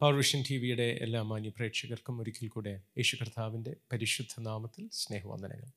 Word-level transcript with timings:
Power 0.00 0.14
vision 0.14 0.42
T 0.50 0.56
വിയുടെ 0.56 0.86
എല്ലാ 1.00 1.22
മാന്യ 1.22 1.48
പ്രേക്ഷകർക്കും 1.48 2.20
ഒരിക്കൽ 2.20 2.48
കൂടെ 2.48 2.82
യേശു 2.98 3.16
കർത്താവിന്റെ 3.20 3.76
പരിശുദ്ധ 3.92 4.40
നാമത്തിൽ 4.40 4.88
സ്നേഹവന്ദനങ്ങൾ. 4.92 5.68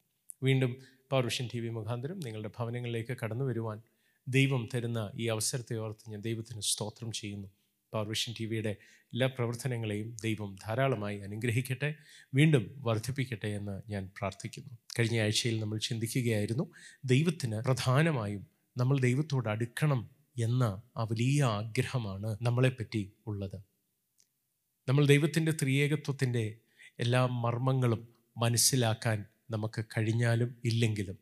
വീണ്ടും 0.43 0.71
പൗർവിഷൻ 1.12 1.50
ടി 1.54 1.59
വി 1.59 1.70
മുഖാന്തരം 1.70 2.19
നിങ്ങളുടെ 2.19 2.51
ഭവനങ്ങളിലേക്ക് 2.58 3.17
കടന്നു 3.24 3.45
വരുവാൻ 3.45 3.82
ദൈവം 4.27 4.69
തരുന്ന 4.74 5.11
ഈ 5.16 5.27
അവസരത്തെ 5.27 5.75
ഓർത്ത് 5.75 6.09
ഞാൻ 6.09 6.22
ദൈവത്തിന് 6.22 6.61
സ്തോത്രം 6.61 7.11
ചെയ്യുന്നു. 7.11 7.48
പൗർവിഷൻ 7.93 8.34
ടി 8.39 8.45
വിയുടെ 8.45 8.73
എല്ലാ 9.14 9.27
പ്രവർത്തനങ്ങളെയും 9.27 10.18
ദൈവം 10.23 10.55
ധാരാളമായി 10.65 11.20
അനുഗ്രഹിക്കട്ടെ 11.20 11.95
വീണ്ടും 12.34 12.75
വർദ്ധിപ്പിക്കട്ടെ 12.79 13.47
എന്ന് 13.47 13.81
ഞാൻ 13.89 14.11
പ്രാർത്ഥിക്കുന്നു. 14.20 14.73
കഴിഞ്ഞ 14.99 15.21
ആഴ്ചയിൽ 15.21 15.59
നമ്മൾ 15.59 15.77
ചിന്തിക്കുകയായിരുന്നു 15.77 16.68
ദൈവത്തിന് 17.05 17.59
പ്രധാനമായും 17.70 18.43
നമ്മൾ 18.77 18.99
ദൈവത്തോട് 18.99 19.49
അടുക്കണം 19.49 20.04
എന്ന 20.39 20.63
ആ 20.97 21.04
വലിയ 21.04 21.43
ആഗ്രഹമാണ് 21.59 22.38
നമ്മളെപ്പറ്റി 22.41 23.04
ഉള്ളത്. 23.27 23.59
നമ്മൾ 24.88 25.05
ദൈവത്തിന്റെ 25.05 25.51
ത്രിയേകത്വത്തിന്റെ 25.51 26.57
എല്ലാ 26.99 27.25
മർമ്മങ്ങളും 27.25 28.07
മനസ്സിലാക്കാൻ 28.38 29.25
നമുക്ക് 29.52 29.85
കഴിഞ്ഞാലും 29.85 30.55
ഇല്ലെങ്കിലും 30.66 31.17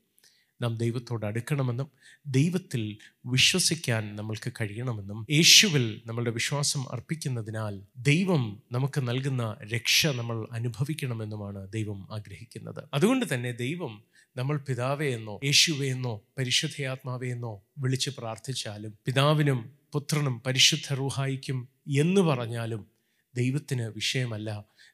നാം 0.62 0.77
ദൈവത്തോട് 0.77 1.26
അടുക്കണമെന്നും 1.26 1.91
ദൈവത്തിൽ 2.27 2.98
വിശ്വസിക്കാൻ 3.26 4.16
നമ്മൾക്ക് 4.16 4.54
കഴിയണമെന്നും 4.62 5.27
യേശുവിൽ 5.30 6.02
നമ്മളുടെ 6.05 6.31
വിശ്വാസം 6.31 6.91
അർപ്പിക്കുന്നതിനാൽ 6.91 7.81
ദൈവം 7.98 8.63
നമുക്ക് 8.71 9.07
നൽകുന്ന 9.07 9.57
രക്ഷ 9.73 10.07
നമ്മൾ 10.07 10.48
അനുഭവിക്കണമെന്നുമാണ് 10.52 11.71
ദൈവം 11.71 12.07
ആഗ്രഹിക്കുന്നത്. 12.12 12.90
അതുകൊണ്ട് 12.93 13.26
തന്നെ 13.34 13.52
ദൈവം 13.52 14.04
നമ്മൾ 14.38 14.57
പിതാവേ 14.57 15.09
എന്നോ 15.09 15.40
യേശുവേ 15.43 15.88
എന്നോ 15.90 16.21
പരിശുദ്ധയാത്മാവേ 16.38 17.32
എന്നോ 17.32 17.66
വിളിച്ച് 17.77 18.09
പ്രാർത്ഥിച്ചാലും 18.09 18.98
പിതാവിനും 19.05 19.73
പുത്രനും 19.93 20.41
പരിശുദ്ധ 20.45 20.93
റൂഹായിക്കും 20.93 21.70
എന്ന് 21.98 22.21
പറഞ്ഞാലും 22.21 22.95
ദൈവത്തിന് 23.38 23.85
വിഷയമല്ല 23.99 24.49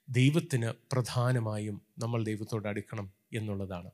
ദൈവത്തിന് 0.09 0.69
പ്രധാനമായും 0.91 1.77
നമ്മൾ 1.99 2.19
ദൈവത്തോട് 2.29 2.67
അടുക്കണം 2.67 3.07
എന്നുള്ളതാണ്. 3.33 3.89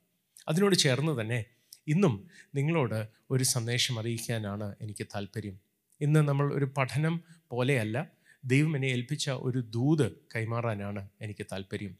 അതിനോട് 0.48 0.76
ചേർന്ന് 0.76 1.14
തന്നെ 1.22 1.40
ഇന്നും 1.88 2.14
നിങ്ങളോട് 2.56 3.00
ഒരു 3.32 3.44
സന്ദേശം 3.44 3.96
അറിയിക്കാനാണ് 4.00 4.68
എനിക്ക് 4.82 5.08
താല്പര്യം. 5.16 5.56
ഇന്ന് 6.02 6.22
നമ്മൾ 6.30 6.54
ഒരു 6.54 6.68
പഠനം 6.78 7.16
പോലെയല്ല 7.52 7.98
ദൈവം 8.44 8.76
എന്നെ 8.76 8.88
ഏൽപ്പിച്ച 8.88 9.30
ഒരു 9.48 9.60
ദൂത് 9.76 10.08
കൈമാറാനാണ് 10.36 11.02
എനിക്ക് 11.22 11.46
താല്പര്യം. 11.52 11.94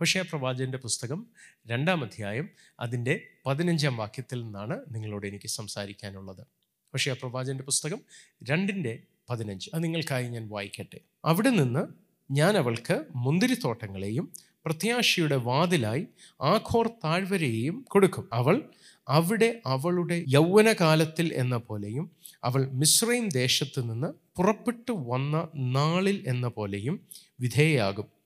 ഹോഷയ 0.00 0.20
പ്രവാചകന്റെ 0.22 0.78
പുസ്തകം 0.78 1.20
രണ്ടാം 1.66 2.00
അധ്യായം 2.04 2.46
അതിന്റെ 2.80 3.14
പതിനഞ്ചാം 3.46 3.96
വാക്യത്തിൽ 3.96 4.38
നിന്നാണ് 4.44 4.76
നിങ്ങളോട് 4.94 5.26
എനിക്ക് 5.26 5.48
സംസാരിക്കാനുള്ളത്. 5.58 6.42
ഹോഷയ 6.94 7.12
പ്രവാചകന്റെ 7.12 7.64
പുസ്തകം 7.64 8.00
രണ്ടിന്റെ 8.44 8.94
പതിനഞ്ച്. 9.30 9.70
അത് 9.74 9.84
നിങ്ങൾക്കായി 9.84 10.28
ഞാൻ 10.28 10.48
വായിക്കട്ടെ. 10.48 11.00
അവിടെ 11.24 11.50
നിന്ന് 11.50 11.86
ഞാൻ 12.32 12.56
അവൾക്ക് 12.56 13.04
മുന്തിരിത്തോട്ടങ്ങളെയും 13.16 14.32
പ്രത്യാശയുടെ 14.64 15.36
വാതിലായി 15.36 16.06
ആഖോർ 16.42 16.88
താഴ്വരയെയും 16.88 17.84
കൊടുക്കും. 17.88 18.28
അവൾ 18.32 18.62
അവിടെ 19.08 19.60
അവളുടെ 19.66 20.24
യൗവനകാലത്തിൽ 20.28 21.34
എന്ന 21.34 21.56
പോലെയും 21.56 22.10
അവൾ 22.44 22.70
മിശ്രയും 22.72 23.28
ദേശത്ത് 23.28 23.90
നിന്ന് 23.90 24.06
പുറപ്പെട്ടു 24.36 24.92
വന്ന 24.92 25.48
നാളിൽ 25.56 26.24
എന്ന 26.26 26.48
പോലെയും 26.48 27.00
വിധേയയാകും. 27.40 28.19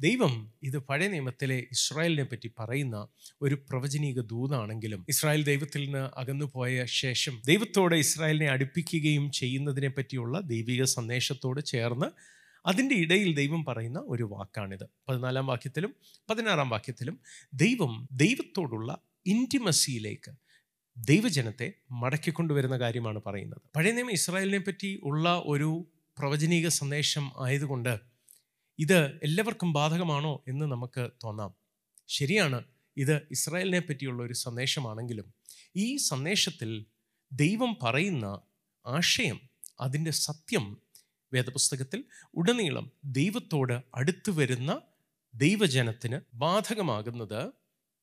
ദൈവം 0.00 0.52
ഇത് 0.62 0.78
പഴയ 0.78 1.08
നിയമത്തിലെ 1.08 1.66
ഇസ്രായേലിനെ 1.72 2.22
പറ്റി 2.24 2.50
പറയുന്ന 2.58 3.08
ഒരു 3.42 3.54
പ്രവചനീക 3.54 4.20
ദൂതാണെങ്കിലും 4.20 5.06
ഇസ്രായേൽ 5.08 5.44
ദൈവത്തിൽ 5.44 5.84
നിന്ന് 5.84 6.18
അകന്നുപോയ 6.18 6.84
ശേഷം 6.84 7.42
ദൈവത്തോടെ 7.46 7.96
ഇസ്രായേലിനെ 7.96 8.50
അടുപ്പിക്കുകയും 8.50 9.30
ചെയ്യുന്നതിനെ 9.30 9.88
പറ്റിയുള്ള 9.88 10.40
ദൈവിക 10.40 10.84
സന്ദേശത്തോട് 10.84 11.64
ചേർന്ന് 11.64 12.06
അതിന്റെ 12.66 12.94
ഇടയിൽ 12.94 13.34
ദൈവം 13.34 13.64
പറയുന്ന 13.64 14.02
ഒരു 14.06 14.22
വാക്കാണിത്. 14.22 14.86
പതിനാലാം 15.08 15.46
വാക്യത്തിലും 15.46 15.94
പതിനാറാം 16.30 16.70
വാക്യത്തിലും 16.70 17.20
ദൈവം 17.54 18.08
ദൈവത്തോടുള്ള 18.12 18.98
ഇന്റിമസിയിലേക്ക് 19.26 20.32
ദൈവജനത്തെ 20.98 21.72
മടക്കിക്കൊണ്ടുവരുന്ന 21.90 22.78
കാര്യമാണ് 22.78 23.20
പറയുന്നത്. 23.26 23.62
പഴയ 23.76 23.92
നിയമം 23.92 24.12
ഇസ്രായേലിനെ 24.12 24.58
പറ്റി 24.58 25.00
ഉള്ള 25.02 25.42
ഒരു 25.46 25.86
പ്രവചനീക 26.18 26.68
സന്ദേശം 26.68 27.30
ആയതുകൊണ്ട് 27.44 28.09
ഇത് 28.80 29.20
എല്ലാവർക്കും 29.22 29.72
ബാധകമാണോ 29.72 30.44
എന്ന് 30.48 30.66
നമുക്ക് 30.66 31.10
തോന്നാം. 31.24 31.54
ശരിയാണ് 32.08 32.64
ഇത് 32.96 33.26
ഇസ്രായേലിനെ 33.30 33.80
പറ്റിയുള്ള 33.80 34.22
ഒരു 34.22 34.32
സന്ദേശമാണെങ്കിലും 34.32 35.34
ഈ 35.76 35.96
സന്ദേശത്തിൽ 35.96 36.86
ദൈവം 37.32 37.76
പറയുന്ന 37.82 38.42
ആശയം 38.86 39.40
അതിന്റെ 39.80 40.10
സത്യം 40.10 40.82
വേദപുസ്തകത്തിൽ 41.32 42.04
ഉടനീളം 42.34 42.92
ദൈവത്തോട് 43.04 43.82
അടുത്തു 43.94 44.30
വരുന്ന 44.30 44.82
ദൈവജനത്തിന് 45.34 46.20
ബാധകമാകുന്നത് 46.34 47.52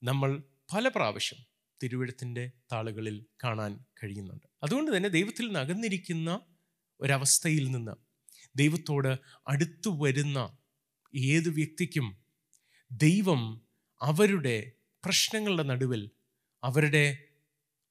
നമ്മൾ 0.04 0.44
പല 0.74 0.88
പ്രാവശ്യം 0.88 1.38
തിരുവഴുത്തിന്റെ 1.84 2.52
താളുകളിൽ 2.72 3.26
കാണാൻ 3.44 3.86
കഴിയുന്നുണ്ട്. 4.04 4.48
അതുകൊണ്ട് 4.64 4.98
തന്നെ 4.98 5.10
ദൈവത്തിൽ 5.10 5.46
നിന്ന് 5.46 5.60
അകന്നിരിക്കുന്ന 5.60 6.42
ഒരവസ്ഥയിൽ 7.00 7.72
നിന്ന് 7.72 7.92
ദൈവത്തോട് 8.56 9.18
അടുത്തു 9.48 9.90
വരുന്ന 10.04 10.57
ഏത് 11.16 11.50
വ്യക്തിക്കും 11.50 12.18
ദൈവം 12.92 13.62
അവരുടെ 14.02 14.72
പ്രശ്നങ്ങളുടെ 15.06 15.64
നടുവിൽ 15.64 16.12
അവരുടെ 16.64 17.18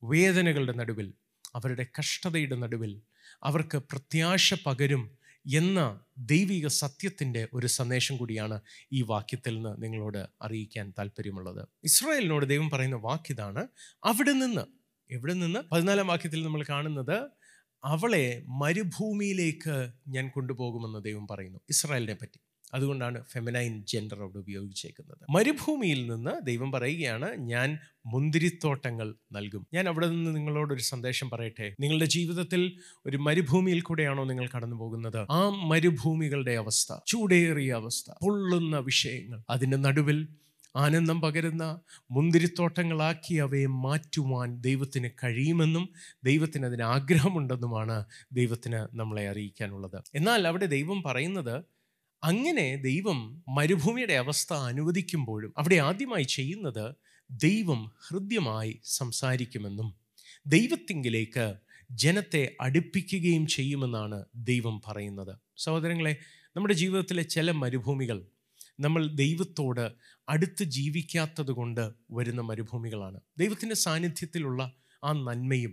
വേദനകളുടെ 0.05 0.73
നടുവിൽ 0.73 1.15
അവരുടെ 1.55 1.87
കഷ്ടതയുടെ 1.99 2.57
നടുവിൽ 2.57 3.03
അവർക്ക് 3.43 3.79
പ്രത്യാശ 3.79 4.55
പകരും 4.67 5.19
എന്ന 5.47 6.01
ദൈവിക 6.19 6.67
സത്യത്തിന്റെ 6.67 7.49
ഒരു 7.53 7.67
സന്ദേശം 7.67 8.17
കൂടിയാണ് 8.17 8.61
ഈ 8.93 9.03
വാക്യത്തിൽ 9.03 9.55
നിന്ന് 9.55 9.83
നിങ്ങളോട് 9.83 10.27
അറിയിക്കാൻ 10.43 10.95
താല്പര്യമുള്ളത് 10.99 11.69
ഇസ്രായേലിനോട് 11.85 12.47
ദൈവം 12.47 12.71
പറയുന്ന 12.71 12.97
വാക്കിതാണ് 12.97 13.69
അവിടെ 14.05 14.33
നിന്ന്. 14.33 14.65
എവിടെ 15.11 15.33
നിന്ന്? 15.33 15.59
പതിനാലാം 15.73 16.07
വാക്യത്തിൽ 16.07 16.45
നമ്മൾ 16.45 16.65
കാണുന്നത് 16.69 17.31
അവളെ 17.85 18.43
മരുഭൂമിയിലേക്ക് 18.49 19.91
ഞാൻ 20.09 20.29
കൊണ്ടുപോകുമെന്ന് 20.29 21.05
ദൈവം 21.05 21.27
പറയുന്നു 21.27 21.61
ഇസ്രായേലിനെ 21.71 22.15
പറ്റി. 22.15 22.41
അതുകൊണ്ടാണ് 22.75 23.25
ഫെമിനൈൻ 23.25 23.85
ജെൻഡർ 23.85 24.23
അവിടെ 24.23 24.39
ഉപയോഗിച്ചേക്കുന്നത്. 24.39 25.19
മരുഭൂമിയിൽ 25.31 26.07
നിന്ന് 26.11 26.47
ദൈവം 26.47 26.73
പറയുകയാണ് 26.73 27.37
ഞാൻ 27.37 27.79
മുന്തിരിത്തോട്ടങ്ങൾ 28.07 29.15
നൽകും. 29.33 29.67
ഞാൻ 29.75 29.89
അവിടെ 29.89 30.07
നിന്ന് 30.07 30.37
നിങ്ങളോടൊരു 30.37 30.81
സന്ദേശം 30.81 31.31
പറയട്ടെ? 31.31 31.77
നിങ്ങളുടെ 31.81 32.05
ജീവിതത്തിൽ 32.05 32.79
ഒരു 33.07 33.17
മരുഭൂമിയിൽ 33.17 33.81
കൂടെയാണോ 33.81 34.25
നിങ്ങൾ 34.25 34.49
കടന്നു 34.57 34.77
പോകുന്നത് 34.77 35.27
ആ 35.31 35.49
മരുഭൂമികളുടെ 35.49 36.53
അവസ്ഥ 36.53 36.93
ചൂടേറിയ 37.07 37.73
അവസ്ഥ 37.73 38.11
പൊള്ളുന്ന 38.11 38.79
വിഷയങ്ങൾ 38.79 39.43
അതിന്റെ 39.51 39.77
നടുവിൽ 39.77 40.29
ആനന്ദം 40.77 41.21
പകരുന്ന 41.21 41.81
മുന്തിരിത്തോട്ടങ്ങളാക്കി 42.11 43.35
അവയെ 43.35 43.67
മാറ്റുവാൻ 43.67 44.61
ദൈവത്തിന് 44.61 45.11
കഴിയുമെന്നും 45.25 45.89
ദൈവത്തിന് 46.25 46.67
അതിന് 46.67 46.83
ആഗ്രഹമുണ്ടെന്നുമാണ് 46.83 48.05
ദൈവത്തിന് 48.33 48.87
നമ്മളെ 48.95 49.29
അറിയിക്കാനുള്ളത്. 49.29 50.03
എന്നാൽ 50.15 50.47
അവിടെ 50.47 50.67
ദൈവം 50.67 51.03
പറയുന്നത് 51.03 51.76
അങ്ങനെ 52.23 52.77
ദൈവം 52.77 53.45
മരുഭൂമിയുടെ 53.49 54.13
അവസ്ഥ 54.13 54.53
അനുവദിക്കുമ്പോഴും 54.53 55.55
അവിടെ 55.57 55.77
ആദ്യമായി 55.77 56.23
ചെയ്യുന്നത് 56.23 56.95
ദൈവം 57.31 57.91
ഹൃദ്യമായി 58.09 58.81
സംസാരിക്കുമെന്നും 58.85 59.95
ദൈവത്തിങ്കിലേക്ക് 60.47 61.55
ജനത്തെ 61.91 62.57
അടുപ്പിക്കുകയും 62.61 63.47
ചെയ്യുമെന്നാണ് 63.47 64.25
ദൈവം 64.35 64.81
പറയുന്നത്. 64.89 65.39
സഹോദരങ്ങളെ 65.57 66.17
നമ്മുടെ 66.57 66.75
ജീവിതത്തിലെ 66.75 67.23
ചില 67.23 67.51
മരുഭൂമികൾ 67.51 68.27
നമ്മൾ 68.81 69.07
ദൈവത്തോട് 69.15 69.93
അടുത്ത് 70.29 70.65
ജീവിക്കാത്തത് 70.65 71.51
കൊണ്ട് 71.51 71.93
വരുന്ന 72.11 72.41
മരുഭൂമികളാണ്. 72.41 73.21
ദൈവത്തിന്റെ 73.39 73.75
സാന്നിധ്യത്തിലുള്ള 73.75 74.63
ആ 75.05 75.13
നന്മയും 75.13 75.73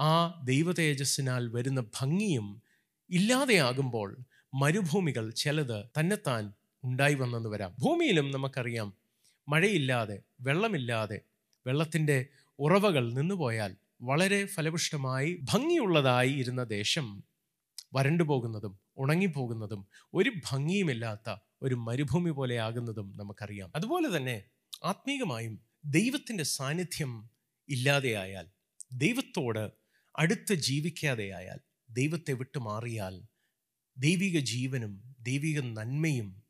ആ 0.00 0.40
ദൈവതേജസ്സിനാൽ 0.44 1.48
വരുന്ന 1.48 1.80
ഭംഗിയും 1.80 2.62
ഇല്ലാതെയാകുമ്പോൾ 3.10 4.10
മരുഭൂമികൾ 4.54 5.30
ചിലത് 5.30 5.84
തന്നെത്താൻ 5.98 6.52
ഉണ്ടായി 6.84 7.14
വന്നെന്ന് 7.14 7.48
വരാം. 7.48 7.76
ഭൂമിയിലും 7.78 8.30
നമുക്കറിയാം 8.30 8.88
മഴയില്ലാതെ 9.48 10.22
വെള്ളമില്ലാതെ 10.40 11.20
വെള്ളത്തിന്റെ 11.66 12.26
ഉറവകൾ 12.58 13.12
നിന്നുപോയാൽ 13.12 13.76
വളരെ 14.02 14.46
ഫലപുഷ്ടമായി 14.46 15.38
ഭംഗിയുള്ളതായി 15.42 16.32
ഇരുന്ന 16.32 16.64
ദേശം 16.64 17.06
വരണ്ടു 17.94 18.22
പോകുന്നതും 18.22 18.78
ഉണങ്ങിപ്പോകുന്നതും 18.98 19.86
ഒരു 20.14 20.30
ഭംഗിയുമില്ലാത്ത 20.50 21.36
ഒരു 21.62 21.74
മരുഭൂമി 21.74 22.30
പോലെ 22.30 22.58
ആകുന്നതും 22.58 23.12
നമുക്കറിയാം. 23.16 23.72
അതുപോലെ 23.74 24.16
തന്നെ 24.16 24.44
ആത്മീകമായും 24.84 25.54
ദൈവത്തിന്റെ 25.84 26.44
സാന്നിധ്യം 26.44 27.30
ഇല്ലാതെയായാൽ 27.68 28.46
ദൈവത്തോട് 28.92 29.64
അടുത്ത് 30.14 30.54
ജീവിക്കാതെയായാൽ 30.54 31.60
ദൈവത്തെ 31.90 32.32
വിട്ടു 32.32 32.58
മാറിയാൽ 32.58 33.14
ദൈവിക 33.98 34.38
ജീവനും 34.38 35.14
ദൈവിക 35.20 35.60
നന്മയും 35.60 36.42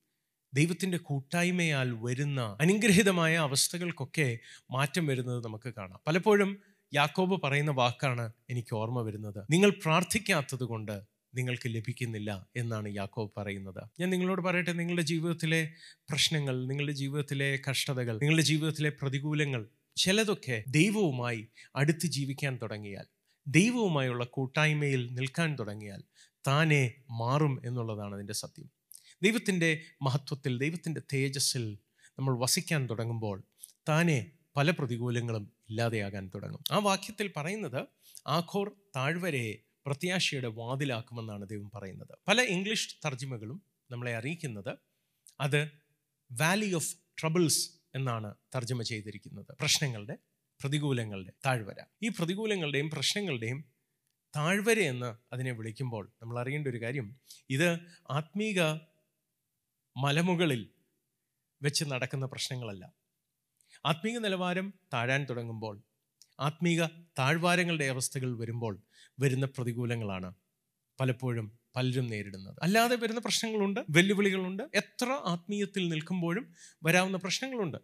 ദൈവത്തിന്റെ 0.55 0.99
കൂട്ടായ്മയാൽ 0.99 1.93
വരുന്ന 2.01 2.57
അനുഗ്രഹിതമായ 2.61 3.37
അവസ്ഥകൾക്കൊക്കെ 3.37 4.39
മാറ്റം 4.71 5.07
വരുന്നത് 5.07 5.45
നമുക്ക് 5.45 5.75
കാണാം. 5.79 6.01
പലപ്പോഴും 6.07 6.63
യാക്കോബ് 6.95 7.41
പറയുന്ന 7.43 7.71
വാക്കാണ് 7.71 8.33
എനിക്ക് 8.51 8.75
ഓർമ്മ 8.75 9.03
വരുന്നത്. 9.03 9.47
നിങ്ങൾ 9.51 9.71
പ്രാർത്ഥിക്കാത്തത് 9.71 10.65
കൊണ്ട് 10.65 11.03
നിങ്ങൾക്ക് 11.35 11.75
ലഭിക്കുന്നില്ല 11.75 12.47
എന്നാണ് 12.57 12.95
യാക്കോബ് 12.95 13.33
പറയുന്നത്. 13.37 13.89
ഞാൻ 14.01 14.11
നിങ്ങളോട് 14.11 14.41
പറയട്ടെ 14.41 14.73
നിങ്ങളുടെ 14.73 15.03
ജീവിതത്തിലെ 15.03 15.73
പ്രശ്നങ്ങൾ 16.11 16.67
നിങ്ങളുടെ 16.67 16.93
ജീവിതത്തിലെ 16.93 17.59
കഷ്ടതകൾ 17.71 18.15
നിങ്ങളുടെ 18.17 18.43
ജീവിതത്തിലെ 18.43 18.91
പ്രതികൂലങ്ങൾ 18.91 19.67
ചിലതൊക്കെ 19.97 20.65
ദൈവവുമായി 20.69 21.49
അടുത്ത് 21.77 22.07
ജീവിക്കാൻ 22.07 22.59
തുടങ്ങിയാൽ 22.63 23.07
ദൈവവുമായുള്ള 23.47 24.25
കൂട്ടായ്മയിൽ 24.25 25.15
നിൽക്കാൻ 25.15 25.59
തുടങ്ങിയാൽ 25.59 26.03
താനെ 26.47 26.95
മാറും 27.11 27.63
എന്നുള്ളതാണ് 27.65 28.15
അതിന്റെ 28.15 28.33
സത്യം. 28.33 28.71
ദൈവത്തിന്റെ 29.23 29.83
മഹത്വത്തിൽ 30.03 30.59
ദൈവത്തിന്റെ 30.59 31.03
തേജസ്സിൽ 31.13 31.79
നമ്മൾ 32.19 32.39
വസിക്കാൻ 32.39 32.91
തുടങ്ങുമ്പോൾ 32.91 33.45
താനെ 33.89 34.31
പല 34.57 34.71
പ്രതികൂലങ്ങളും 34.71 35.53
ഇല്ലാതെയാകാൻ 35.69 36.31
തുടങ്ങും. 36.35 36.65
ആ 36.73 36.79
വാക്യത്തിൽ 36.79 37.33
പറയുന്നത് 37.37 37.87
ആഖോർ 38.27 38.73
താഴ്വരയെ 38.97 39.55
പ്രത്യാശയുടെ 39.87 40.49
വാതിലാക്കുമെന്നാണ് 40.49 41.49
ദൈവം 41.49 41.71
പറയുന്നത്. 41.75 42.19
പല 42.29 42.43
ഇംഗ്ലീഷ് 42.43 42.97
തർജിമകളും 43.07 43.63
നമ്മളെ 43.91 44.17
അറിയിക്കുന്നത് 44.17 44.77
അത് 45.41 45.71
വാലി 46.33 46.75
ഓഫ് 46.75 46.97
ട്രബിൾസ് 47.21 47.71
എന്നാണ് 47.95 48.35
തർജമ 48.55 48.83
ചെയ്തിരിക്കുന്നത്. 48.83 49.47
പ്രശ്നങ്ങളുടെ 49.61 50.19
പ്രതികൂലങ്ങളുടെ 50.61 51.33
താഴ്വര. 51.47 51.85
ഈ 52.03 52.09
പ്രതികൂലങ്ങളുടെയും 52.09 52.91
പ്രശ്നങ്ങളുടെയും 52.91 53.74
താഴ്വര 54.37 54.79
എന്ന് 54.79 55.15
അതിനെ 55.33 55.53
വിളിക്കുമ്പോൾ 55.53 56.13
നമ്മൾ 56.23 56.41
അറിയേണ്ട 56.41 56.69
ഒരു 56.69 56.83
കാര്യം. 56.83 57.17
ഇത് 57.51 57.79
ആത്മീക 58.11 58.61
മലമുകളിൽ 59.97 60.71
വെച്ച് 61.63 61.85
നടക്കുന്ന 61.85 62.27
പ്രശ്നങ്ങളല്ല. 62.27 62.93
ആത്മീക 63.87 64.19
നിലവാരം 64.19 64.75
താഴാൻ 64.93 65.27
തുടങ്ങുമ്പോൾ 65.31 65.83
ആത്മീക 66.41 66.87
താഴ്വാരങ്ങളുടെ 67.19 67.85
അവസ്ഥകൾ 67.85 68.39
വരുമ്പോൾ 68.39 68.83
വരുന്ന 69.21 69.47
പ്രതികൂലങ്ങളാണ് 69.47 70.35
പലപ്പോഴും 71.01 71.59
പലരും 71.77 72.07
നേരിടുന്നത്. 72.07 72.57
അല്ലാതെ 72.63 72.97
വരുന്ന 72.97 73.21
പ്രശ്നങ്ങളുണ്ട് 73.21 73.81
വെല്ലുവിളികളുണ്ട്. 73.91 74.63
എത്ര 74.75 75.21
ആത്മീയത്തിൽ 75.25 75.89
നിൽക്കുമ്പോഴും 75.89 76.55
വരാവുന്ന 76.83 77.17
പ്രശ്നങ്ങളുണ്ട്. 77.17 77.79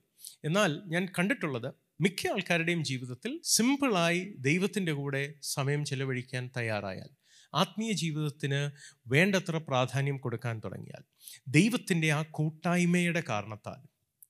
എന്നാൽ 0.45 0.83
ഞാൻ 0.87 1.09
കണ്ടിട്ടുള്ളത് 1.19 1.75
മിക്ക 2.01 2.29
ആൾക്കാരുടെയും 2.29 2.83
ജീവിതത്തിൽ 2.85 3.41
സിമ്പിളായി 3.47 4.21
ദൈവത്തിന്റെ 4.41 4.93
കൂടെ 4.93 5.23
സമയം 5.51 5.85
ചെലവഴിക്കാൻ 5.85 6.51
തയ്യാറായാൽ 6.57 7.11
ആത്മീയ 7.55 7.93
ജീവിതത്തിന് 7.93 8.61
വേണ്ടത്ര 9.07 9.57
പ്രാധാന്യം 9.69 10.19
കൊടുക്കാൻ 10.21 10.61
തുടങ്ങിയാൽ 10.65 11.03
ദൈവത്തിന്റെ 11.49 12.11
ആ 12.11 12.23
കൂട്ടായ്മയുടെ 12.31 13.23
കാരണത്താൽ 13.31 13.81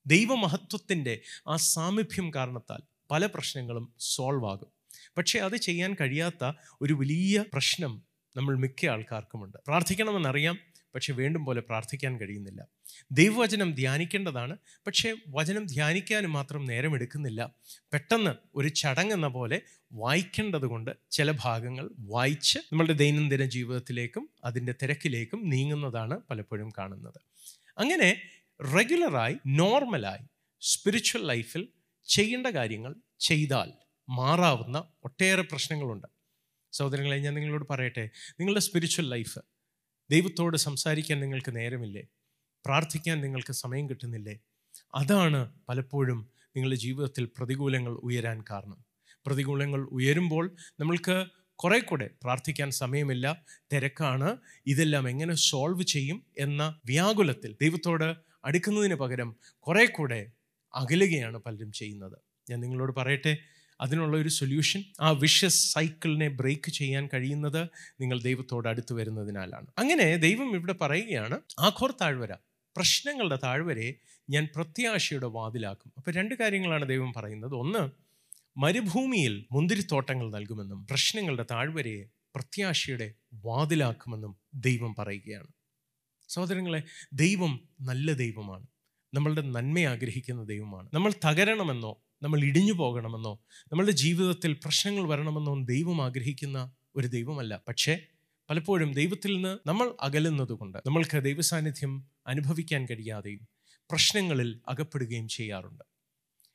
ദൈവമഹത്വത്തിന്റെ 0.07 1.15
ആ 1.47 1.57
സാമീപ്യം 1.71 2.31
കാരണത്താൽ 2.35 2.83
പല 3.11 3.27
പ്രശ്നങ്ങളും 3.27 3.95
സോൾവ് 4.11 4.47
ആകും 4.47 4.71
പക്ഷേ 5.17 5.39
അത് 5.39 5.57
ചെയ്യാൻ 5.59 5.95
കഴിയാത്ത 6.01 6.45
ഒരു 6.81 6.93
വലിയ 6.93 7.45
പ്രശ്നം 7.55 7.93
നമ്മൾ 8.37 8.55
മിക്ക 8.57 8.87
ആൾക്കാർക്കുമുണ്ട്. 8.87 9.59
പ്രാർത്ഥിക്കണമെന്നറിയാം 9.67 10.57
പക്ഷെ 10.95 11.13
വേണ്ടും 11.13 11.45
പോലെ 11.45 11.61
പ്രാർത്ഥിക്കാൻ 11.61 12.21
കഴിയുന്നില്ല. 12.21 12.67
ദൈവവചനം 13.13 13.75
ധ്യാനിക്കേണ്ടതാണ് 13.75 14.57
പക്ഷേ 14.87 15.15
വചനം 15.29 15.67
ധ്യാനിക്കാനും 15.67 16.33
മാത്രം 16.33 16.65
നേരമെടുക്കുന്നില്ല. 16.65 17.55
പെട്ടെന്ന് 17.93 18.31
ഒരു 18.55 18.69
ചടങ്ങെന്ന 18.69 19.27
പോലെ 19.27 19.61
വായിക്കേണ്ടത് 19.93 20.67
കൊണ്ട് 20.67 20.91
ചില 21.11 21.31
ഭാഗങ്ങൾ 21.31 21.91
വായിച്ച് 21.99 22.59
നമ്മളുടെ 22.59 22.93
ദൈനംദിന 22.93 23.45
ജീവിതത്തിലേക്കും 23.45 24.31
അതിന്റെ 24.45 24.75
തിരക്കിലേക്കും 24.83 25.49
നീങ്ങുന്നതാണ് 25.49 26.21
പലപ്പോഴും 26.31 26.73
കാണുന്നത്. 26.79 27.21
അങ്ങനെ 27.79 28.21
റെഗുലറായി 28.75 29.37
നോർമലായി 29.47 30.27
സ്പിരിച്വൽ 30.61 31.27
ലൈഫിൽ 31.27 31.69
ചെയ്യേണ്ട 32.07 32.47
കാര്യങ്ങൾ 32.47 32.95
ചെയ്താൽ 33.21 33.73
മാറാവുന്ന 34.09 34.85
ഒട്ടേറെ 35.05 35.43
പ്രശ്നങ്ങളുണ്ട്. 35.43 36.07
സഹോദരങ്ങളെ 36.73 37.19
ഞാൻ 37.19 37.35
നിങ്ങളോട് 37.35 37.69
പറയട്ടെ 37.71 38.11
നിങ്ങളുടെ 38.41 38.61
സ്പിരിച്വൽ 38.61 39.09
ലൈഫ് 39.09 39.39
ദൈവത്തോട് 40.11 40.57
സംസാരിക്കാൻ 40.57 41.21
നിങ്ങൾക്ക് 41.21 41.57
നേരമില്ലേ? 41.57 42.03
പ്രാർത്ഥിക്കാൻ 42.67 43.21
നിങ്ങൾക്ക് 43.21 43.53
സമയം 43.53 43.91
കിട്ടുന്നില്ലേ? 43.91 44.39
അതാണ് 44.95 45.53
പലപ്പോഴും 45.69 46.29
നിങ്ങളുടെ 46.57 46.77
ജീവിതത്തിൽ 46.77 47.29
പ്രതികൂലങ്ങൾ 47.39 47.93
ഉയരാൻ 47.93 48.45
കാരണം. 48.51 48.85
പ്രതികൂലങ്ങൾ 49.27 49.81
ഉയരുമ്പോൾ 49.81 50.57
നമ്മൾക്ക് 50.81 51.27
കുറെ 51.57 51.79
കൂടെ 51.79 52.11
പ്രാർത്ഥിക്കാൻ 52.23 52.71
സമയമില്ല. 52.71 53.45
തിരക്കാണ്. 53.73 54.37
ഇതെല്ലാം 54.67 55.09
എങ്ങനെ 55.09 55.35
സോൾവ് 55.35 55.83
ചെയ്യും 55.83 56.27
എന്ന 56.39 56.81
വ്യാകുലത്തിൽ 56.87 57.57
ദൈവത്തോട് 57.63 58.15
അടുക്കുന്നതിന് 58.45 58.95
പകരം 58.95 59.37
കുറെ 59.59 59.87
കൂടെ 59.87 60.33
അകലുകയാണ് 60.75 61.39
പലരും 61.39 61.73
ചെയ്യുന്നത്. 61.73 62.19
ഞാൻ 62.51 62.61
നിങ്ങളോട് 62.61 62.93
പറയട്ടെ? 62.97 63.39
അതിനുള്ള 63.81 64.17
ഒരു 64.17 64.29
സൊല്യൂഷൻ 64.29 64.85
ആ 65.01 65.11
വിഷസ് 65.11 65.73
സൈക്കിളിനെ 65.73 66.29
ബ്രേക്ക് 66.29 66.71
ചെയ്യാൻ 66.71 67.09
കഴിയുന്നത് 67.15 67.69
നിങ്ങൾ 68.01 68.21
ദൈവത്തോട് 68.21 68.69
അടുത്ത് 68.69 68.93
വരുന്നതിനാലാണ്. 68.93 69.67
അങ്ങനെ 69.79 70.17
ദൈവം 70.17 70.55
ഇവിടെ 70.55 70.73
പറയുകയാണ് 70.73 71.41
ആഘോർ 71.59 71.95
താഴ്വര 72.01 72.33
പ്രശ്നങ്ങളുടെ 72.77 73.39
താഴ്വരയെ 73.45 73.93
ഞാൻ 74.31 74.49
പ്രത്യാശയുടെ 74.55 75.27
വാതിലാക്കും. 75.27 75.93
അപ്പോൾ 75.97 76.11
രണ്ട് 76.11 76.35
കാര്യങ്ങളാണ് 76.35 76.89
ദൈവം 76.89 77.13
പറയുന്നത്. 77.13 77.55
ഒന്ന് 77.55 77.91
മരുഭൂമിയിൽ 78.57 79.47
മുന്തിരിത്തോട്ടങ്ങൾ 79.53 80.31
നൽകുമെന്നും 80.31 80.87
പ്രശ്നങ്ങളുടെ 80.87 81.47
താഴ്വരയെ 81.51 82.05
പ്രത്യാശയുടെ 82.35 83.15
വാതിലാക്കുമെന്നും 83.35 84.37
ദൈവം 84.55 84.95
പറയുകയാണ്. 84.99 85.47
സഹോദരങ്ങളെ 86.29 86.83
ദൈവം 87.13 87.61
നല്ല 87.81 88.13
ദൈവമാണ്. 88.13 88.67
നമ്മളുടെ 89.15 89.41
നന്മ 89.41 89.79
ആഗ്രഹിക്കുന്ന 89.79 90.45
ദൈവമാണ്. 90.45 90.89
നമ്മൾ 90.95 91.13
തകരണമെന്നോ 91.25 92.03
നമ്മൾ 92.23 92.45
ഇടിഞ്ഞു 92.45 92.73
പോകണമെന്നോ 92.73 93.45
നമ്മളുടെ 93.73 93.93
ജീവിതത്തിൽ 93.93 94.53
പ്രശ്നങ്ങൾ 94.53 95.09
വരണമെന്നോ 95.09 95.65
ദൈവം 95.65 96.05
ആഗ്രഹിക്കുന്ന 96.05 96.73
ഒരു 96.97 97.07
ദൈവമല്ല. 97.07 97.63
പക്ഷേ 97.69 98.01
പലപ്പോഴും 98.51 98.93
ദൈവത്തിൽ 98.93 99.35
നിന്ന് 99.35 99.59
നമ്മൾ 99.69 99.95
അകലുന്നത് 100.01 100.53
കൊണ്ട് 100.53 100.79
നമ്മൾക്ക് 100.79 101.23
ദൈവസാന്നിധ്യം 101.25 102.09
അനുഭവിക്കാൻ 102.27 102.85
കഴിയാതെയും 102.85 103.49
പ്രശ്നങ്ങളിൽ 103.91 104.61
അകപ്പെടുകയും 104.69 105.29
ചെയ്യാറുണ്ട്. 105.29 105.85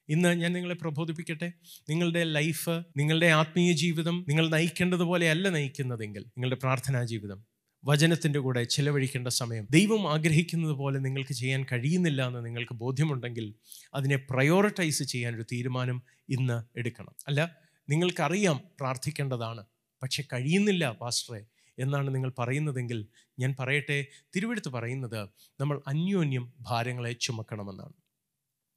ഇന്ന് 0.10 0.30
ഞാൻ 0.30 0.54
നിങ്ങളെ 0.54 0.76
പ്രബോധിപ്പിക്കട്ടെ? 0.76 1.54
നിങ്ങളുടെ 1.90 2.24
ലൈഫ് 2.24 2.84
നിങ്ങളുടെ 2.98 3.26
ആത്മീയ 3.26 3.74
ജീവിതം 3.74 4.26
നിങ്ങൾ 4.28 4.50
നയിക്കേണ്ടതുപോലെ 4.50 5.30
അല്ല 5.30 5.50
നയിക്കുന്നതെങ്കിൽ 5.50 6.22
നിങ്ങളുടെ 6.22 6.56
പ്രാർത്ഥനാ 6.56 7.04
ജീവിതം 7.04 7.55
വചനത്തിന്റെ 7.86 8.40
കൂടെ 8.40 8.64
ചിലവഴിക്കേണ്ട 8.64 9.28
സമയം. 9.28 9.68
ദൈവം 9.72 10.14
ആഗ്രഹിക്കുന്നത് 10.14 10.74
പോലെ 10.74 11.00
നിങ്ങൾക്ക് 11.00 11.34
ചെയ്യാൻ 11.34 11.66
കഴിയുന്നില്ല 11.72 12.28
എന്ന് 12.28 12.46
നിങ്ങൾക്ക് 12.46 12.74
ബോധ്യമുണ്ടെങ്കിൽ 12.74 13.56
അതിനെ 13.94 14.16
പ്രയോറിറ്റൈസ് 14.16 15.04
ചെയ്യാൻ 15.04 15.36
ഒരു 15.36 15.46
തീരുമാനം 15.52 16.04
ഇന്ന് 16.30 16.80
എടുക്കണം. 16.80 17.16
അല്ല 17.28 17.58
നിങ്ങൾക്കറിയാം 17.90 18.58
പ്രാർത്ഥിക്കേണ്ടതാണ് 18.80 19.66
പക്ഷെ 20.04 20.24
കഴിയുന്നില്ല 20.34 20.98
പാസ്റ്ററെ 21.02 21.46
എന്നാണ് 21.80 22.16
നിങ്ങൾ 22.16 22.32
പറയുന്നതെങ്കിൽ 22.40 23.08
ഞാൻ 23.40 23.56
പറയട്ടെ 23.60 24.06
തിരുവെടുത്ത് 24.36 24.70
പറയുന്നത് 24.70 25.30
നമ്മൾ 25.62 25.82
അന്യോന്യം 25.88 26.54
ഭാരങ്ങളെ 26.62 27.14
ചുമക്കണമെന്നാണ്. 27.14 27.94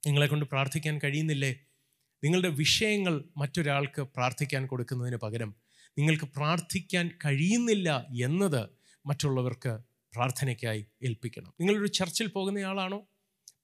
നിങ്ങളെ 0.07 0.27
കൊണ്ട് 0.27 0.45
പ്രാർത്ഥിക്കാൻ 0.45 0.99
കഴിയുന്നില്ലേ? 1.03 1.51
നിങ്ങളുടെ 2.23 2.47
വിഷയങ്ങൾ 2.47 3.23
മറ്റൊരാൾക്ക് 3.37 4.01
പ്രാർത്ഥിക്കാൻ 4.01 4.67
കൊടുക്കുന്നതിന് 4.67 5.15
പകരം 5.15 5.55
നിങ്ങൾക്ക് 5.97 6.25
പ്രാർത്ഥിക്കാൻ 6.25 7.11
കഴിയുന്നില്ല 7.25 8.07
എന്നത് 8.25 8.78
മറ്റുള്ളവർക്ക് 9.05 9.77
പ്രാർത്ഥനയ്ക്കായി 10.13 10.85
ഏൽപ്പിക്കണം. 11.03 11.53
നിങ്ങളൊരു 11.59 11.87
ചർച്ചിൽ 11.87 12.27
പോകുന്നയാളാണോ? 12.27 13.07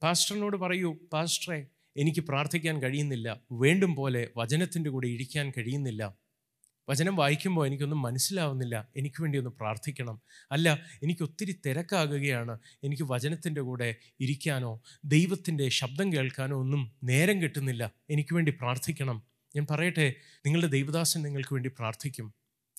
പാസ്റ്ററിനോട് 0.04 0.58
പറയൂ 0.58 0.98
പാസ്റ്ററെ 1.14 1.68
എനിക്ക് 1.98 2.20
പ്രാർത്ഥിക്കാൻ 2.20 2.82
കഴിയുന്നില്ല. 2.82 3.42
വേണ്ടും 3.52 3.96
പോലെ 3.96 4.32
വചനത്തിന്റെ 4.38 4.90
കൂടെ 4.90 5.08
ഇരിക്കാൻ 5.08 5.52
കഴിയുന്നില്ല. 5.58 6.16
വചനം 6.90 7.16
വായിക്കുമ്പോൾ 7.16 7.68
എനിക്കൊന്നും 7.68 8.02
മനസ്സിലാവുന്നില്ല. 8.02 8.88
എനിക്ക് 8.98 9.22
വേണ്ടി 9.22 9.38
ഒന്ന് 9.38 9.50
പ്രാർത്ഥിക്കണം. 9.50 10.22
അല്ല 10.52 10.86
എനിക്ക് 11.04 11.22
ഒത്തിരി 11.22 11.60
തിരക്കാകുകയാണ്. 11.66 12.60
എനിക്ക് 12.84 13.04
വചനത്തിന്റെ 13.04 13.62
കൂടെ 13.62 13.96
ഇരിക്കാനോ 14.20 14.82
ദൈവത്തിന്റെ 15.06 15.70
ശബ്ദം 15.70 16.14
കേൾക്കാനോ 16.14 16.58
ഒന്നും 16.58 16.96
നേരം 17.04 17.42
കിട്ടുന്നില്ല. 17.42 17.92
എനിക്ക് 18.10 18.36
വേണ്ടി 18.36 18.52
പ്രാർത്ഥിക്കണം. 18.52 19.24
ഞാൻ 19.56 19.68
പറയട്ടെ 19.70 20.14
നിങ്ങളുടെ 20.46 20.68
ദൈവദാസൻ 20.68 21.22
നിങ്ങൾക്ക് 21.22 21.54
വേണ്ടി 21.54 21.70
പ്രാർത്ഥിക്കും. 21.70 22.34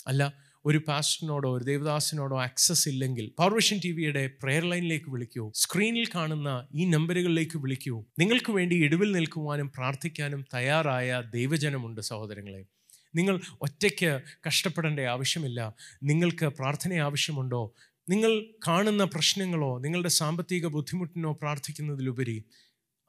അല്ല 0.07 0.46
ഒരു 0.67 0.81
പാസ്റ്ററിനോടോ 0.89 1.57
ഒരു 1.57 1.65
ദേവദാസിനോടോ 1.65 2.41
ആക്സസ് 2.43 2.89
ഇല്ലെങ്കിൽ 2.89 3.33
പവർവിഷൻ 3.39 3.81
ടി 3.85 3.91
വിയുടെ 3.93 4.31
പ്രെയർ 4.43 4.65
ലൈനിലേക്ക് 4.65 5.11
വിളിക്കൂ. 5.11 5.53
സ്ക്രീനിൽ 5.55 6.07
കാണുന്ന 6.15 6.69
ഈ 6.75 6.85
നമ്പറുകളിലേക്ക് 6.85 7.59
വിളിക്കൂ. 7.59 8.05
നിങ്ങൾക്ക് 8.19 8.53
വേണ്ടി 8.53 8.77
ഇടിവിൽ 8.77 9.13
നിൽക്കുവാനും 9.13 9.73
പ്രാർത്ഥിക്കാനും 9.77 10.45
തയ്യാറായ 10.55 11.23
ദൈവജനമുണ്ട് 11.35 12.01
സഹോദരങ്ങളെ. 12.01 12.67
നിങ്ങൾ 13.15 13.41
ഒറ്റയ്ക്ക് 13.63 14.21
കഷ്ടപ്പെടേണ്ട 14.49 15.01
ആവശ്യമില്ല. 15.01 15.75
നിങ്ങൾക്ക് 16.03 16.47
പ്രാർത്ഥന 16.47 16.99
ആവശ്യമുണ്ടോ? 16.99 17.75
നിങ്ങൾ 18.09 18.45
കാണുന്ന 18.69 19.05
പ്രശ്നങ്ങളോ 19.05 19.79
നിങ്ങളുടെ 19.79 20.09
സാമ്പത്തിക 20.09 20.67
ബുദ്ധിമുട്ടിനോ 20.67 21.33
പ്രാർത്ഥിക്കുന്നതിലുപരി 21.33 22.45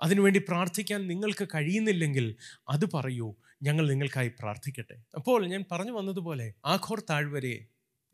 അതിനുവേണ്ടി 0.02 0.40
പ്രാർത്ഥിക്കാൻ 0.40 1.08
നിങ്ങൾക്ക് 1.08 1.48
കഴിയുന്നില്ലെങ്കിൽ 1.56 2.36
അത് 2.70 2.86
പറയൂ. 2.94 3.36
ഞങ്ങൾ 3.62 3.88
നിങ്ങൾക്കായി 3.90 4.28
പ്രാർത്ഥിക്കട്ടെ. 4.28 4.96
അപ്പോൾ 5.16 5.48
ഞാൻ 5.48 5.66
പറഞ്ഞു 5.72 5.92
വന്നതുപോലെ 5.92 6.54
ആഘോർ 6.66 7.00
താഴ്വരയെ 7.10 7.60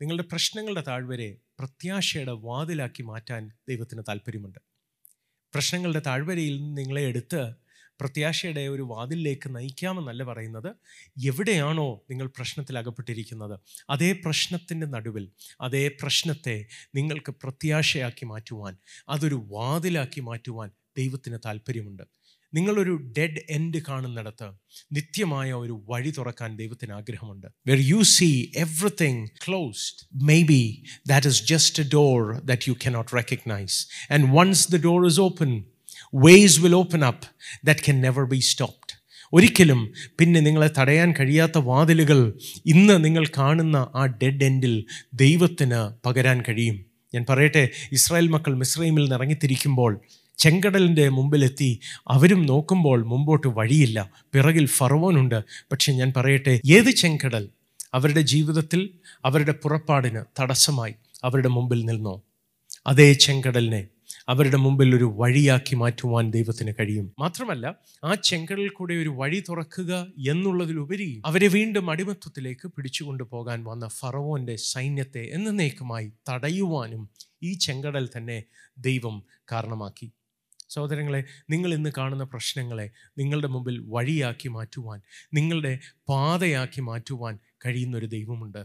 നിങ്ങളുടെ 0.00 0.28
പ്രശ്നങ്ങളുടെ 0.32 0.80
താഴ്വരെ 0.80 1.36
പ്രത്യാശയുടെ 1.58 2.32
വാതിലാക്കി 2.32 3.02
മാറ്റാൻ 3.02 3.50
ദൈവത്തിന് 3.68 4.02
താല്പര്യമുണ്ട് 4.08 4.60
പ്രശ്നങ്ങളുടെ 5.52 6.00
താഴ്വരയിൽ 6.00 6.56
നിന്ന് 6.62 6.80
നിങ്ങളെ 6.80 7.00
എടുത്ത് 7.00 7.42
പ്രത്യാശയുടെ 8.00 8.68
ഒരു 8.68 8.82
വാതിലിലേക്ക് 8.82 9.56
നയിക്കാമെന്നല്ല 9.56 10.22
പറയുന്നത്. 10.24 10.70
എവിടെയാണോ 11.24 12.04
നിങ്ങൾ 12.10 12.26
പ്രശ്നത്തിൽ 12.26 12.78
അകപ്പെട്ടിരിക്കുന്നത് 12.78 13.60
അതേ 13.90 14.12
പ്രശ്നത്തിന്റെ 14.24 14.86
നടുവിൽ 14.86 15.32
അതേ 15.60 15.88
പ്രശ്നത്തെ 15.88 16.56
നിങ്ങൾക്ക് 16.94 17.32
പ്രത്യാശയാക്കി 17.32 18.24
മാറ്റുവാൻ 18.24 18.76
അതൊരു 19.08 19.46
വാതിലാക്കി 19.50 20.20
മാറ്റുവാൻ 20.20 20.70
ദൈവത്തിന് 20.96 21.38
താല്പര്യമുണ്ട് 21.46 22.02
നിങ്ങളൊരു 22.54 23.12
ഡെഡ് 23.18 23.40
എൻഡ് 23.50 23.78
കാണുന്നിടത്ത് 23.88 24.48
നിത്യമായ 24.92 25.52
ഒരു 25.52 25.84
വഴി 25.88 26.10
തുറക്കാൻ 26.18 26.56
ദൈവത്തിന് 26.56 26.92
ആഗ്രഹമുണ്ട്. 26.92 27.46
Where 27.66 27.78
you 27.80 28.02
see 28.02 28.46
everything 28.56 29.26
closed 29.48 30.24
maybe 30.42 30.84
that 31.06 31.26
is 31.26 31.44
just 31.44 31.82
a 31.82 31.86
door 31.94 32.40
that 32.44 32.68
you 32.68 32.74
cannot 32.86 33.16
recognise 33.16 33.78
and 34.12 34.36
once 34.36 34.72
the 34.72 34.82
door 34.84 35.06
is 35.06 35.20
open 35.20 35.64
ways 36.14 36.60
will 36.60 36.74
open 36.74 37.04
up 37.04 37.26
that 37.64 37.80
can 37.88 38.00
never 38.00 38.24
be 38.24 38.38
stopped 38.38 39.04
ഒരിക്കലും 39.32 39.92
പിന്നെ 40.20 40.40
നിങ്ങളെ 40.40 40.70
തടയാൻ 40.78 41.14
കഴിയാത്ത 41.20 41.58
വാതിലുകൾ 41.58 42.38
ഇന്ന് 42.66 43.04
നിങ്ങൾ 43.04 43.26
കാണുന്ന 43.38 43.76
ആ 43.94 44.06
ഡെഡ് 44.06 44.44
എൻഡിൽ 44.44 44.84
ദൈവത്തിന് 45.14 46.08
പകരാൻ 46.08 46.42
കഴിയും. 46.48 46.86
ഞാൻ 47.14 47.26
പറയട്ടെ 47.28 47.68
ഇസ്രായേൽ 47.92 48.28
മക്കൾ 48.28 48.54
മിസ്രൈമിൽ 48.54 49.02
നിന്ന് 49.02 49.16
ഇറങ്ങിത്തിരിക്കുമ്പോൾ 49.16 50.00
ചെങ്കടലിന്റെ 50.38 51.08
മുമ്പിലെത്തി 51.08 51.80
അവരും 52.08 52.46
നോക്കുമ്പോൾ 52.46 53.04
മുമ്പോട്ട് 53.04 53.46
വഴിയില്ല. 53.46 54.10
പിറകിൽ 54.32 54.66
ഫറവോനുണ്ട്. 54.66 55.44
പക്ഷെ 55.72 55.92
ഞാൻ 55.92 56.12
പറയട്ടെ 56.16 56.60
ഏത് 56.66 56.90
ചെങ്കടൽ? 56.90 57.48
അവരുടെ 57.94 58.20
ജീവിതത്തിൽ 58.20 58.90
അവരുടെ 59.24 59.52
പുറപ്പാടിന് 59.52 60.24
തടസ്സമായി 60.40 60.94
അവരുടെ 61.24 61.48
മുമ്പിൽ 61.48 61.84
നിന്നോ? 61.84 62.22
അതേ 62.86 63.12
ചെങ്കടലിനെ 63.12 63.88
അവരുടെ 64.28 64.56
മുമ്പിൽ 64.56 64.96
ഒരു 64.96 65.14
വഴിയാക്കി 65.16 65.74
മാറ്റുവാൻ 65.74 66.30
ദൈവത്തിന് 66.30 66.72
കഴിയും. 66.80 67.12
മാത്രമല്ല 67.18 67.74
ആ 68.04 68.14
ചെങ്കടൽ 68.14 68.68
കൂടെ 68.68 68.94
ഒരു 68.94 69.08
വഴി 69.08 69.44
തുറക്കുക 69.48 70.06
എന്നുള്ളതിലുപരി 70.28 71.22
അവരെ 71.26 71.46
വീണ്ടും 71.46 71.90
അടിമത്വത്തിലേക്ക് 71.90 72.68
പിടിച്ചുകൊണ്ടു 72.68 73.22
പോകാൻ 73.22 73.64
വന്ന 73.64 73.88
ഫറവോന്റെ 73.88 74.56
സൈന്യത്തെ 74.56 75.30
എന്നേക്കുമായി 75.32 76.12
തടയുവാനും 76.28 77.08
ഈ 77.42 77.52
ചെങ്കടൽ 77.52 78.08
തന്നെ 78.16 78.42
ദൈവം 78.78 79.22
കാരണമാക്കി. 79.52 80.10
സഹോദരങ്ങളെ 80.74 81.20
നിങ്ങൾ 81.50 81.74
ഇന്ന് 81.74 81.90
കാണുന്ന 81.98 82.24
പ്രശ്നങ്ങളെ 82.24 82.86
നിങ്ങളുടെ 83.18 83.46
മുമ്പിൽ 83.46 83.76
വഴിയാക്കി 83.88 84.48
മാറ്റുവാൻ 84.48 85.00
നിങ്ങളുടെ 85.34 85.72
പാതയാക്കി 86.08 86.80
മാറ്റുവാൻ 86.80 87.38
കഴിയുന്നൊരു 87.66 88.06
ദൈവമുണ്ട്. 88.06 88.62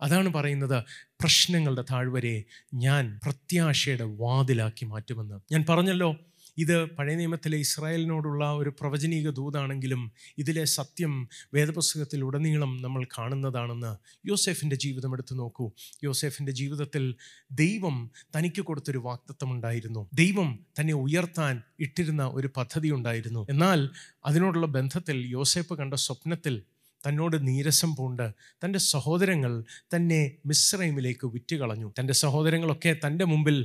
അതാണ് 0.00 0.28
പറയുന്നത് 0.32 0.78
പ്രശ്നങ്ങളുടെ 1.20 1.84
താഴ്വരയെ 1.90 2.40
ഞാൻ 2.74 3.20
പ്രത്യാശയുടെ 3.24 4.04
വാതിലാക്കി 4.04 4.84
മാറ്റുമെന്ന്. 4.84 5.36
ഞാൻ 5.52 5.64
പറഞ്ഞല്ലോ 5.68 6.08
ഇത് 6.56 6.86
പഴയ 6.86 7.14
നിയമത്തിലെ 7.14 7.58
ഇസ്രായേലിനോടുള്ള 7.58 8.52
ഒരു 8.52 8.70
പ്രവചനീക 8.80 9.30
ദൂതാണെങ്കിലും 9.30 10.12
ഇതിലെ 10.38 10.64
സത്യം 10.64 11.28
വേദപുസ്തകത്തിൽ 11.54 12.24
ഉടനീളം 12.24 12.82
നമ്മൾ 12.82 13.04
കാണുന്നതാണെന്ന് 13.18 13.92
യോസെഫിന്റെ 14.28 14.76
ജീവിതം 14.76 15.12
എടുത്തു 15.12 15.34
നോക്കൂ. 15.34 15.72
യോസെഫിന്റെ 16.04 16.52
ജീവിതത്തിൽ 16.52 17.14
ദൈവം 17.52 18.10
തനിക്ക് 18.36 18.62
കൊടുത്തൊരു 18.62 18.98
ഉണ്ടായിരുന്നു 19.44 20.08
ദൈവം 20.14 20.66
തന്നെ 20.80 20.94
ഉയർത്താൻ 20.94 21.62
ഇട്ടിരുന്ന 21.80 22.22
ഒരു 22.34 22.50
പദ്ധതി 22.56 22.90
ഉണ്ടായിരുന്നു. 22.90 23.46
എന്നാൽ 23.50 23.90
അതിനോടുള്ള 24.24 24.66
ബന്ധത്തിൽ 24.66 25.26
യോസെഫ് 25.26 25.74
കണ്ട 25.74 25.94
സ്വപ്നത്തിൽ 25.94 26.62
തന്നോട് 27.06 27.46
നീരസം 27.46 27.96
പൂണ്ട് 27.96 28.30
തന്റെ 28.64 28.78
സഹോദരങ്ങൾ 28.78 29.64
തന്നെ 29.96 30.36
മിസ്രൈമിലേക്ക് 30.46 31.26
വിറ്റുകളഞ്ഞു. 31.26 31.92
തന്റെ 31.98 32.12
സഹോദരങ്ങളൊക്കെ 32.12 32.96
തന്റെ 33.06 33.24
മുമ്പിൽ 33.24 33.58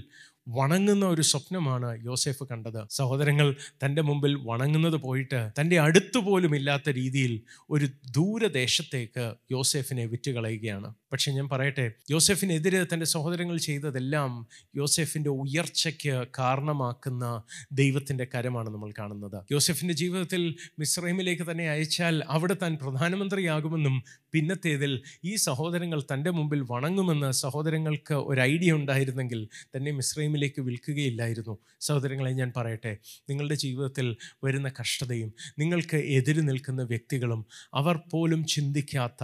വണങ്ങുന്ന 0.57 1.05
ഒരു 1.05 1.21
സ്വപ്നമാണ് 1.21 2.05
യോസെഫ് 2.05 2.43
കണ്ടത്. 2.51 2.87
സഹോദരങ്ങൾ 2.89 3.55
തന്റെ 3.83 4.01
മുമ്പിൽ 4.01 4.35
വണങ്ങുന്നത് 4.45 4.95
പോയിട്ട് 4.95 5.39
തന്റെ 5.59 5.79
അടുത്തുപോലും 5.79 6.55
ഇല്ലാത്ത 6.55 6.89
രീതിയിൽ 6.89 7.33
ഒരു 7.69 7.85
ദൂരദേശത്തേക്ക് 8.11 9.25
യോസെഫിനെ 9.51 10.05
വിറ്റുകളയുകയാണ്. 10.05 10.93
പക്ഷേ 11.11 11.31
ഞാൻ 11.31 11.49
പറയട്ടെ 11.49 11.91
യോസെഫിനെതിരെ 12.11 12.83
തന്റെ 12.93 13.05
സഹോദരങ്ങൾ 13.05 13.57
ചെയ്തതെല്ലാം 13.57 14.31
യോസെഫിന്റെ 14.75 15.29
ഉയർച്ചയ്ക്ക് 15.29 16.27
കാരണമാക്കുന്ന 16.39 17.25
ദൈവത്തിന്റെ 17.71 18.27
കരമാണ് 18.35 18.69
നമ്മൾ 18.69 18.93
കാണുന്നത്. 18.99 19.37
യോസെഫിന്റെ 19.51 19.93
ജീവിതത്തിൽ 19.93 20.41
മിസ്രൈമിലേക്ക് 20.79 21.51
തന്നെ 21.51 21.69
അയച്ചാൽ 21.69 22.23
അവിടെ 22.27 22.55
താൻ 22.61 22.77
പ്രധാനമന്ത്രിയാകുമെന്നും 22.81 24.03
പിന്നത്തേതിൽ 24.33 25.03
ഈ 25.23 25.35
സഹോദരങ്ങൾ 25.35 26.01
തന്റെ 26.13 26.31
മുമ്പിൽ 26.31 26.65
വണങ്ങുമെന്ന് 26.69 27.31
സഹോദരങ്ങൾക്ക് 27.31 28.13
ഒരു 28.13 28.41
ഐഡിയ 28.41 28.73
ഉണ്ടായിരുന്നെങ്കിൽ 28.73 29.49
തന്നെ 29.75 29.91
മിശ്രൈമിലേക്ക് 29.91 30.61
വിൽക്കുകയില്ലായിരുന്നു. 30.61 31.57
സഹോദരങ്ങളെ 31.79 32.31
ഞാൻ 32.31 32.51
പറയട്ടെ 32.57 32.97
നിങ്ങളുടെ 33.29 33.55
ജീവിതത്തിൽ 33.55 34.17
വരുന്ന 34.43 34.71
കഷ്ടതയും 34.81 35.33
നിങ്ങൾക്ക് 35.59 35.97
എതിര് 35.97 36.49
നിൽക്കുന്ന 36.49 36.83
വ്യക്തികളും 36.83 37.45
അവർ 37.73 37.99
പോലും 38.11 38.45
ചിന്തിക്കാത്ത 38.45 39.23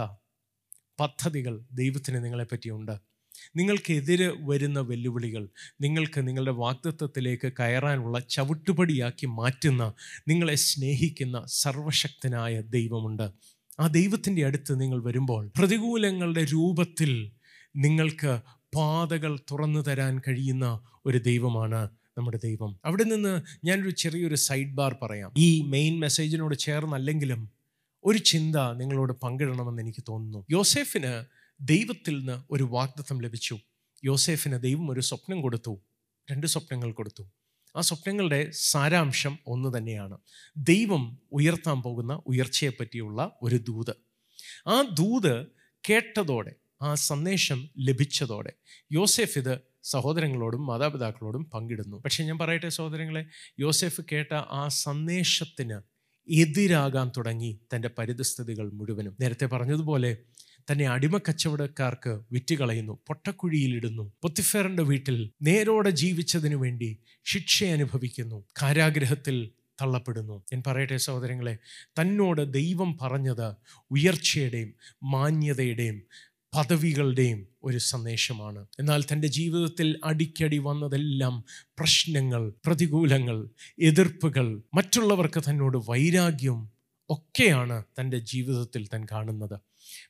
പദ്ധതികൾ 1.00 1.60
ദൈവത്തിന് 1.72 2.24
നിങ്ങളെപ്പറ്റിയുണ്ട്. 2.24 2.94
നിങ്ങൾക്കെതിരെ 3.56 4.32
വരുന്ന 4.40 4.80
വെല്ലുവിളികൾ 4.80 5.48
നിങ്ങൾക്ക് 5.80 6.28
നിങ്ങളുടെ 6.28 6.50
വാക്തത്വത്തിലേക്ക് 6.50 7.52
കയറാനുള്ള 7.52 8.18
ചവിട്ടുപടിയാക്കി 8.20 9.26
മാറ്റുന്ന 9.26 9.92
നിങ്ങളെ 10.28 10.54
സ്നേഹിക്കുന്ന 10.54 11.44
സർവശക്തനായ 11.46 12.60
ദൈവമുണ്ട്. 12.60 13.26
ആ 13.80 13.86
ദൈവത്തിന്റെ 13.86 14.46
അടുത്ത് 14.46 14.80
നിങ്ങൾ 14.80 15.04
വരുമ്പോൾ 15.04 15.52
പ്രതികൂലങ്ങളുടെ 15.56 16.44
രൂപത്തിൽ 16.44 17.32
നിങ്ങൾക്ക് 17.76 18.40
പാതകൾ 18.76 19.38
തുറന്നു 19.50 19.80
തരാൻ 19.80 20.20
കഴിയുന്ന 20.28 20.80
ഒരു 21.06 21.18
ദൈവമാണ് 21.18 21.90
നമ്മുടെ 22.18 22.38
ദൈവം. 22.44 22.80
അവിടെ 22.84 23.04
നിന്ന് 23.04 23.42
ഞാനൊരു 23.64 23.90
ചെറിയൊരു 23.90 24.34
സൈഡ് 24.34 24.74
ബാർ 24.74 24.96
പറയാം. 25.02 25.32
ഈ 25.38 25.60
മെയിൻ 25.60 26.00
മെസ്സേജിനോട് 26.00 26.54
ചേർന്നല്ലെങ്കിലും 26.54 27.50
ഒരു 28.04 28.18
ചിന്ത 28.18 28.56
നിങ്ങളോട് 28.56 29.12
പങ്കിടണമെന്ന് 29.12 29.82
എനിക്ക് 29.82 30.04
തോന്നുന്നു. 30.08 30.46
യോസെഫിന് 30.50 31.24
ദൈവത്തിൽ 31.60 32.18
നിന്ന് 32.18 32.42
ഒരു 32.50 32.64
വാഗ്ദത്തം 32.64 33.22
ലഭിച്ചു. 33.22 33.58
യോസെഫിന് 34.04 34.62
ദൈവം 34.62 34.90
ഒരു 34.90 35.00
സ്വപ്നം 35.00 35.42
കൊടുത്തു. 35.42 35.80
രണ്ട് 36.30 36.46
സ്വപ്നങ്ങൾ 36.46 36.92
കൊടുത്തു. 36.92 37.22
ആ 37.76 37.80
സ്വപ്നങ്ങളുടെ 37.80 38.50
സാരാംശം 38.50 39.38
ഒന്ന് 39.46 39.78
തന്നെയാണ്. 39.78 40.18
ദൈവം 40.56 41.18
ഉയർത്താൻ 41.32 41.82
പോകുന്ന 41.82 42.22
ഉയർച്ചയെ 42.26 42.68
പറ്റിയുള്ള 42.68 43.38
ഒരു 43.42 43.56
ദൂത്. 43.56 43.90
ആ 44.68 44.82
ദൂത് 44.98 45.46
കേട്ടതോടെ 45.90 46.54
ആ 46.82 46.94
സന്ദേശം 46.94 47.68
ലഭിച്ചതോടെ 47.78 48.52
യോസെഫ് 48.92 49.38
ഇത് 49.38 49.60
സഹോദരങ്ങളോടും 49.82 50.66
മാതാപിതാക്കളോടും 50.66 51.44
പങ്കിടുന്നു. 51.54 51.96
പക്ഷെ 51.96 52.24
ഞാൻ 52.24 52.38
പറയട്ടെ 52.38 52.68
സഹോദരങ്ങളെ 52.68 53.26
യോസെഫ് 53.60 54.00
കേട്ട 54.12 54.34
ആ 54.34 54.68
സന്ദേശത്തിന് 54.68 55.80
എതിരാകാൻ 56.32 57.10
തുടങ്ങി 57.16 57.60
തന്റെ 57.74 57.90
പരിതസ്ഥിതികൾ 57.98 58.70
മുഴുവനും. 58.70 59.16
നേരത്തെ 59.20 59.46
പറഞ്ഞതുപോലെ 59.46 60.16
തന്നെ 60.70 60.86
അടിമ 60.86 61.18
കച്ചവടക്കാർക്ക് 61.18 62.20
വിറ്റുകളയുന്നു 62.32 62.98
പൊട്ടക്കുഴിയിലിടുന്നു 63.06 64.12
പൊത്തിഫേറിന്റെ 64.22 64.82
വീട്ടിൽ 64.82 65.30
നേരോടെ 65.42 65.90
ജീവിച്ചതിനു 65.90 66.56
വേണ്ടി 66.56 66.98
ശിക്ഷ 67.24 67.64
അനുഭവിക്കുന്നു 67.64 68.44
കാരാഗ്രഹത്തിൽ 68.62 69.50
തള്ളപ്പെടുന്നു. 69.80 70.44
ഞാൻ 70.52 70.62
പറയട്ടെ 70.66 70.96
സഹോദരങ്ങളെ 70.96 71.58
തന്നോട് 72.00 72.52
ദൈവം 72.52 72.98
പറഞ്ഞത് 73.02 73.54
ഉയർച്ചയുടെയും 73.90 74.74
മാന്യതയുടെയും 75.02 76.02
പദവികളുടെയും 76.56 77.48
ഒരു 77.62 77.78
സന്ദേശമാണ്. 77.78 78.66
എന്നാൽ 78.78 79.04
തന്റെ 79.12 79.28
ജീവിതത്തിൽ 79.28 80.00
അടിക്കടി 80.04 80.58
വന്നതെല്ലാം 80.58 81.44
പ്രശ്നങ്ങൾ 81.78 82.52
പ്രതികൂലങ്ങൾ 82.66 83.48
എതിർപ്പുകൾ 83.78 84.62
മറ്റുള്ളവർക്ക് 84.74 85.40
തന്നോട് 85.40 85.78
വൈരാഗ്യം 85.88 86.70
ഒക്കെയാണ് 87.10 87.84
തന്റെ 88.00 88.18
ജീവിതത്തിൽ 88.18 88.88
തൻ 88.94 89.06
കാണുന്നത്. 89.12 89.60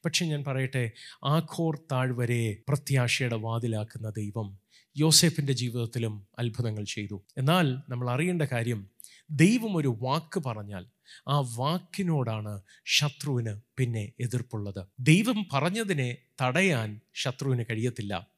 പക്ഷെ 0.04 0.26
ഞാൻ 0.26 0.44
പറയട്ടെ 0.44 0.90
ആഘോർ 1.24 1.78
താഴ്വരയെ 1.92 2.56
പ്രത്യാശയുടെ 2.68 3.36
വാതിലാക്കുന്ന 3.36 4.10
ദൈവം 4.10 4.58
യോസെഫിന്റെ 4.96 5.52
ജീവിതത്തിലും 5.52 6.28
അത്ഭുതങ്ങൾ 6.38 6.84
ചെയ്തു. 6.84 7.26
എന്നാൽ 7.38 7.76
നമ്മൾ 7.88 8.10
അറിയേണ്ട 8.10 8.42
കാര്യം 8.42 8.90
ദൈവം 9.30 9.76
ഒരു 9.76 9.98
വാക്ക് 10.02 10.40
പറഞ്ഞാൽ 10.46 10.86
ആ 11.28 11.40
വാക്കിനോടാണ് 11.56 12.62
ശത്രുവിന് 12.86 13.60
പിന്നെ 13.78 14.12
എതിർപ്പുള്ളത്. 14.20 14.86
ദൈവം 15.00 15.46
പറഞ്ഞതിനെ 15.52 16.16
തടയാൻ 16.42 17.00
ശത്രുവിന് 17.14 17.64
കഴിയത്തില്ല. 17.70 18.28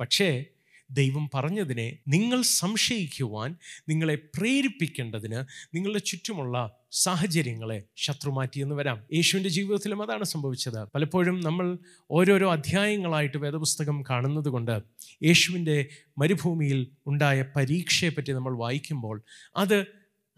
പക്ഷേ 0.00 0.44
ദൈവം 0.90 1.30
പറഞ്ഞതിനെ 1.34 1.98
നിങ്ങൾ 2.08 2.42
സംശയിക്കുവാൻ 2.42 3.56
നിങ്ങളെ 3.88 4.14
പ്രേരിപ്പിക്കേണ്ടതിന് 4.14 5.44
നിങ്ങളുടെ 5.76 5.98
ചുറ്റുമുള്ള 5.98 6.70
സാഹചര്യങ്ങളെ 6.92 7.82
ശത്രു 7.96 8.30
മാറ്റിയെന്ന് 8.30 8.74
വരാം. 8.74 9.04
യേശുവിന്റെ 9.14 9.50
ജീവിതത്തിലും 9.50 10.02
അതാണ് 10.02 10.24
സംഭവിച്ചത്. 10.24 10.88
പലപ്പോഴും 10.94 11.40
നമ്മൾ 11.40 11.78
ഓരോരോ 12.10 12.52
അധ്യായങ്ങളായിട്ട് 12.52 13.38
വേദപുസ്തകം 13.38 14.04
കാണുന്നത് 14.10 14.48
കൊണ്ട് 14.48 14.82
യേശുവിന്റെ 15.22 15.86
മരുഭൂമിയിൽ 16.18 16.88
ഉണ്ടായ 17.06 17.44
പരീക്ഷയെപ്പറ്റി 17.56 18.32
നമ്മൾ 18.32 18.56
വായിക്കുമ്പോൾ 18.56 19.22
അത് 19.56 19.86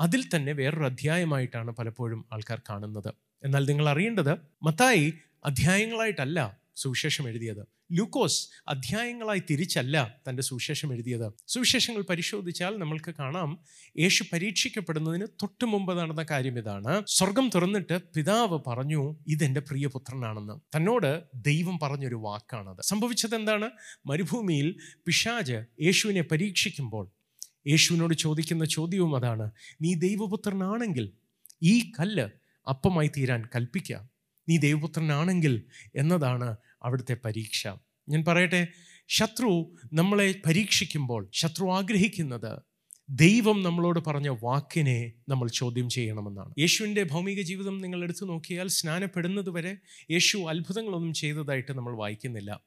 അതിൽ 0.00 0.24
തന്നെ 0.36 0.52
വേറൊരു 0.52 0.84
അധ്യായമായിട്ടാണ് 0.84 1.70
പലപ്പോഴും 1.70 2.24
ആൾക്കാർ 2.32 2.62
കാണുന്നത്. 2.70 3.14
എന്നാൽ 3.44 3.66
നിങ്ങൾ 3.68 3.88
അറിയേണ്ടത് 3.88 4.38
മത്തായി 4.62 5.14
അധ്യായങ്ങളായിട്ടല്ല. 5.44 6.58
സുവിശേഷം 6.82 7.24
എഴുതിയത്. 7.28 7.62
ലൂക്കോസ് 7.92 8.40
അധ്യായങ്ങളായി 8.68 9.42
തിരിച്ചല്ല 9.50 9.96
തന്റെ 10.28 10.42
സുവിശേഷം 10.42 10.88
എഴുതിയത്. 10.94 11.26
സുവിശേഷങ്ങൾ 11.46 12.02
പരിശോധിച്ചാൽ 12.10 12.72
നമ്മൾക്ക് 12.78 13.14
കാണാം 13.18 13.50
യേശു 13.98 14.24
പരീക്ഷിക്കപ്പെടുന്നതിന് 14.32 15.26
തൊട്ടു 15.42 15.66
മുമ്പ് 15.66 15.92
നടന്ന 15.98 16.24
കാര്യം 16.30 16.58
ഇതാണ്. 16.58 16.94
സ്വർഗം 17.08 17.46
തുറന്നിട്ട് 17.54 17.96
പിതാവ് 18.16 18.58
പറഞ്ഞു 18.66 19.02
ഇതെന്റെ 19.28 19.60
പ്രിയപുത്രനാണെന്ന്. 19.60 20.56
തന്നോട് 20.76 21.10
ദൈവം 21.34 21.78
പറഞ്ഞൊരു 21.82 22.18
വാക്കാണത്. 22.26 22.82
സംഭവിച്ചത് 22.82 23.34
എന്താണ് 23.34 23.70
മരുഭൂമിയിൽ 24.06 24.68
പിശാജ് 25.06 25.58
യേശുവിനെ 25.82 26.22
പരീക്ഷിക്കുമ്പോൾ 26.32 27.06
യേശുവിനോട് 27.68 28.14
ചോദിക്കുന്ന 28.14 28.64
ചോദ്യവും 28.64 29.14
അതാണ് 29.16 29.50
നീ 29.82 29.94
ദൈവപുത്രനാണെങ്കിൽ 29.94 31.06
ഈ 31.62 31.74
കല്ല് 32.00 32.26
അപ്പമായി 32.66 33.10
തീരാൻ 33.16 33.42
കൽപ്പിക്കുക 33.56 33.98
നീ 34.48 34.56
ദൈവപുത്രനാണെങ്കിൽ 34.56 35.54
എന്നതാണ് 35.96 36.48
അവിടുത്തെ 36.82 37.16
പരീക്ഷ. 37.24 37.68
ഞാൻ 38.08 38.24
പറയട്ടെ 38.28 38.68
ശത്രു 39.08 39.74
നമ്മളെ 39.92 40.34
പരീക്ഷിക്കുമ്പോൾ 40.46 41.30
ശത്രു 41.34 41.70
ആഗ്രഹിക്കുന്നത് 41.70 42.62
ദൈവം 43.10 43.62
നമ്മളോട് 43.62 44.00
പറഞ്ഞ 44.06 44.28
വാക്കിനെ 44.28 45.12
നമ്മൾ 45.28 45.48
ചോദ്യം 45.48 45.88
ചെയ്യണമെന്നാണ്. 45.88 46.54
യേശുവിന്റെ 46.58 47.02
ഭൗമിക 47.02 47.40
ജീവിതം 47.40 47.78
നിങ്ങൾ 47.78 48.02
എടുത്തു 48.02 48.24
നോക്കിയാൽ 48.24 48.68
സ്നാനപ്പെടുന്നത് 48.68 49.50
വരെ 49.50 49.76
യേശു 50.10 50.38
അത്ഭുതങ്ങളൊന്നും 50.38 51.14
ചെയ്തതായിട്ട് 51.14 51.72
നമ്മൾ 51.72 51.96
വായിക്കുന്നില്ല. 51.96 52.60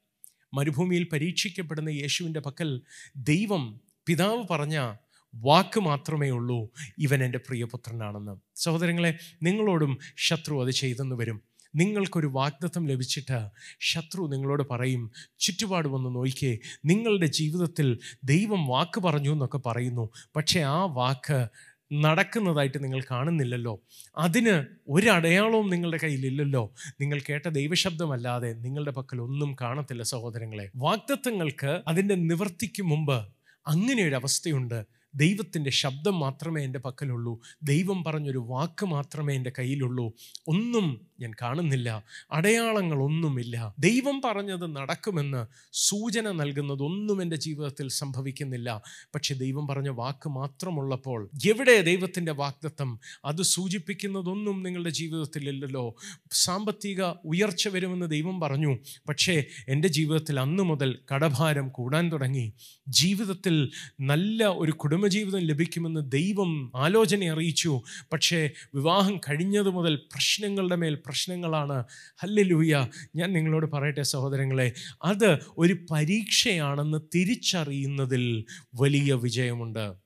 മരുഭൂമിയിൽ 0.53 1.07
പരീക്ഷിക്കപ്പെടുന്ന 1.13 1.89
യേശുവിന്റെ 1.89 2.39
പക്കൽ 2.39 2.81
ദൈവം 3.15 3.81
പിതാവ് 4.07 4.43
പറഞ്ഞ 4.51 4.95
വാക്ക് 5.35 5.79
മാത്രമേ 5.79 6.29
ഉള്ളൂ 6.29 6.69
ഇവൻ 6.97 7.23
എന്റെ 7.23 7.37
പ്രിയപുത്രനാണെന്ന്. 7.37 8.35
സഹോദരങ്ങളെ 8.55 9.17
നിങ്ങളോടും 9.43 9.97
ശത്രു 10.17 10.63
അത് 10.63 10.71
ചെയ്തെന്ന് 10.71 11.15
വരും. 11.15 11.41
നിങ്ങൾക്കൊരു 11.75 12.27
വാഗ്ദത്തം 12.27 12.87
ലഭിച്ചിട്ട് 12.87 13.49
ശത്രു 13.79 14.23
നിങ്ങളോട് 14.23 14.63
പറയും 14.71 15.11
ചുറ്റുപാട് 15.39 15.87
വന്ന് 15.87 16.15
നോക്കിയേ 16.15 16.57
നിങ്ങളുടെ 16.85 17.25
ജീവിതത്തിൽ 17.25 17.99
ദൈവം 18.23 18.67
വാക്ക് 18.67 18.99
പറഞ്ഞു 18.99 19.31
എന്നൊക്കെ 19.31 19.57
പറയുന്നു. 19.57 20.09
പക്ഷേ 20.35 20.59
ആ 20.59 20.85
വാക്ക് 20.85 21.47
നടക്കുന്നതായിട്ട് 21.93 22.83
നിങ്ങൾ 22.83 23.01
കാണുന്നില്ലല്ലോ. 23.11 23.81
അതിന് 24.17 24.65
ഒരടയാളവും 24.87 25.69
നിങ്ങളുടെ 25.69 25.99
കയ്യിലില്ലല്ലോ. 26.03 26.73
നിങ്ങൾ 27.01 27.21
കേട്ട 27.29 27.49
ദൈവശബ്ദമല്ലാതെ 27.49 28.53
നിങ്ങളുടെ 28.53 28.91
പക്കൽ 28.91 29.21
ഒന്നും 29.21 29.55
കാണത്തില്ല 29.61 30.03
സഹോദരങ്ങളെ. 30.03 30.71
വാഗ്ദത്തങ്ങൾക്ക് 30.75 31.81
അതിന്റെ 31.87 32.15
നിവർത്തിക്ക് 32.15 32.83
മുമ്പ് 32.83 33.27
അങ്ങനെ 33.67 34.03
ഒരു 34.03 34.15
അവസ്ഥയുണ്ട് 34.15 35.00
ദൈവത്തിന്റെ 35.15 35.69
ശബ്ദം 35.69 36.19
മാത്രമേ 36.19 36.63
എന്റെ 36.63 36.79
പക്കലുള്ളൂ. 36.79 37.39
ദൈവം 37.63 38.03
പറഞ്ഞൊരു 38.03 38.37
വാക്ക് 38.37 38.85
മാത്രമേ 38.85 39.35
എന്റെ 39.35 39.51
കയ്യിലുള്ളൂ. 39.59 40.13
ഒന്നും 40.47 41.07
ഞാൻ 41.19 41.33
കാണുന്നില്ല. 41.41 42.03
അടയാളങ്ങളൊന്നുമില്ല. 42.31 43.75
ദൈവം 43.79 44.21
പറഞ്ഞത് 44.25 44.75
നടക്കുമെന്ന് 44.75 45.45
സൂചന 45.73 46.31
നൽകുന്നതൊന്നും 46.31 47.21
എന്റെ 47.21 47.35
ജീവിതത്തിൽ 47.35 47.87
സംഭവിക്കുന്നില്ല. 47.87 48.81
പക്ഷെ 49.15 49.33
ദൈവം 49.33 49.67
പറഞ്ഞ 49.67 49.89
വാക്ക് 49.89 50.29
മാത്രമുള്ളപ്പോൾ 50.29 51.29
എവിടെ 51.45 51.81
ദൈവത്തിന്റെ 51.81 52.31
വാഗ്ദത്തം? 52.31 52.99
അത് 53.25 53.41
സൂചിപ്പിക്കുന്നതൊന്നും 53.41 54.63
നിങ്ങളുടെ 54.63 54.89
ജീവിതത്തിൽ 54.89 55.49
ഇല്ലല്ലോ 55.49 55.95
സാമ്പത്തിക 56.31 57.03
ഉയർച്ച 57.03 57.67
വരുമെന്ന് 57.67 58.05
ദൈവം 58.05 58.39
പറഞ്ഞു. 58.39 58.77
പക്ഷേ 59.09 59.45
എന്റെ 59.67 59.87
ജീവിതത്തിൽ 59.87 60.39
അന്നു 60.39 60.63
മുതൽ 60.63 60.99
കടഭാരം 61.13 61.69
കൂടാൻ 61.69 62.11
തുടങ്ങി. 62.11 62.53
ജീവിതത്തിൽ 62.87 63.71
നല്ല 64.01 64.45
ഒരു 64.45 64.71
കുടുംബജീവിതം 65.01 65.39
ലഭിക്കുമെന്ന് 65.39 66.11
ദൈവം 66.11 66.71
ആലോചന 66.75 67.23
അറിയിച്ചു. 67.23 67.81
പക്ഷേ 68.13 68.49
വിവാഹം 68.75 69.17
കഴിഞ്ഞത് 69.17 69.69
മുതൽ 69.69 69.95
പ്രശ്നങ്ങളുടെ 69.95 70.75
മേൽ 70.75 70.95
പ്രശ്നങ്ങളാണ്. 70.95 71.83
ഹല്ലേലൂയ. 72.17 72.87
ഞാൻ 73.15 73.33
നിങ്ങളോട് 73.33 73.71
പറയട്ടെ 73.71 74.01
സഹോദരങ്ങളെ 74.01 74.71
അത് 75.03 75.39
ഒരു 75.57 75.75
പരീക്ഷയാണെന്ന് 75.91 76.97
തിരിച്ചറിയുന്നതിൽ 77.15 78.45
വലിയ 78.75 79.13
വിജയമുണ്ട്. 79.13 80.00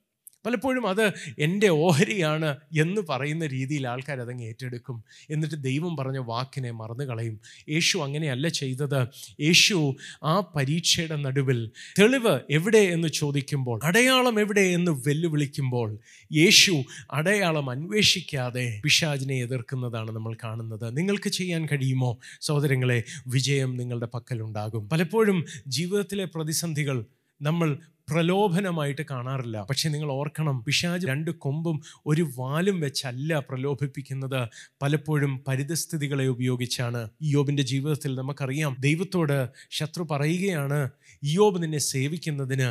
പലപ്പോഴും 0.46 0.88
അത് 0.88 1.12
എന്റെ 1.38 1.68
ഓഹരിയാണ് 1.68 2.56
എന്ന് 2.78 3.02
പറയുന്ന 3.08 3.46
രീതിയിൽ 3.46 3.88
ആൾക്കാർ 3.88 4.20
അതങ്ങ് 4.20 4.44
ഏറ്റെടുക്കും. 4.44 5.04
എന്നിട്ട് 5.30 5.62
ദൈവം 5.62 5.96
പറഞ്ഞ 5.96 6.18
വാക്കിനെ 6.18 6.70
മറന്നു 6.70 7.04
കളയും 7.04 7.40
യേശു 7.68 7.98
അങ്ങനെയല്ല 7.98 8.48
ചെയ്തത്. 8.48 9.06
യേശു 9.40 9.96
ആ 10.24 10.40
പരീക്ഷയുടെ 10.56 11.16
നടുവിൽ 11.16 11.70
തെളിവ് 11.98 12.40
എവിടെ 12.50 12.78
എന്ന് 12.78 13.08
ചോദിക്കുമ്പോൾ 13.08 13.80
അടയാളം 13.84 14.40
എവിടെ 14.40 14.60
എന്ന് 14.60 14.92
വെല്ലുവിളിക്കുമ്പോൾ 14.92 15.98
യേശു 16.32 16.82
അടയാളം 17.12 17.70
അന്വേഷിക്കാതെ 17.70 18.80
പിശാജിനെ 18.84 19.34
എതിർക്കുന്നതാണ് 19.34 20.10
നമ്മൾ 20.10 20.36
കാണുന്നത്. 20.44 20.96
നിങ്ങൾക്ക് 20.96 21.28
ചെയ്യാൻ 21.28 21.66
കഴിയുമോ? 21.66 22.18
സഹോദരങ്ങളെ 22.40 23.02
വിജയം 23.26 23.76
നിങ്ങളുടെ 23.76 24.08
പക്കലുണ്ടാകും. 24.14 24.88
പലപ്പോഴും 24.88 25.44
ജീവിതത്തിലെ 25.68 26.24
പ്രതിസന്ധികൾ 26.24 27.04
നമ്മൾ 27.42 27.78
പ്രലോഭനമായിട്ട് 28.10 29.02
കാണാറില്ല. 29.10 29.66
പക്ഷെ 29.70 29.88
നിങ്ങൾ 29.88 30.10
ഓർക്കണം 30.12 30.64
പിശാജ് 30.64 31.06
രണ്ട് 31.06 31.30
കൊമ്പും 31.30 31.80
ഒരു 32.06 32.28
വാലും 32.38 32.80
വെച്ചല്ല 32.80 33.38
പ്രലോഭിപ്പിക്കുന്നത്. 33.50 34.48
പലപ്പോഴും 34.82 35.44
പരിതസ്ഥിതികളെ 35.48 36.26
ഉപയോഗിച്ചാണ്. 36.26 37.10
ഇയോബിന്റെ 37.20 37.62
ജീവിതത്തിൽ 37.62 38.14
നമുക്കറിയാം 38.14 38.76
ദൈവത്തോട് 38.80 39.48
ശത്രു 39.70 40.06
പറയുകയാണ് 40.10 40.90
യോബ് 41.24 41.62
നിന്നെ 41.62 41.78
സേവിക്കുന്നതിന് 41.78 42.68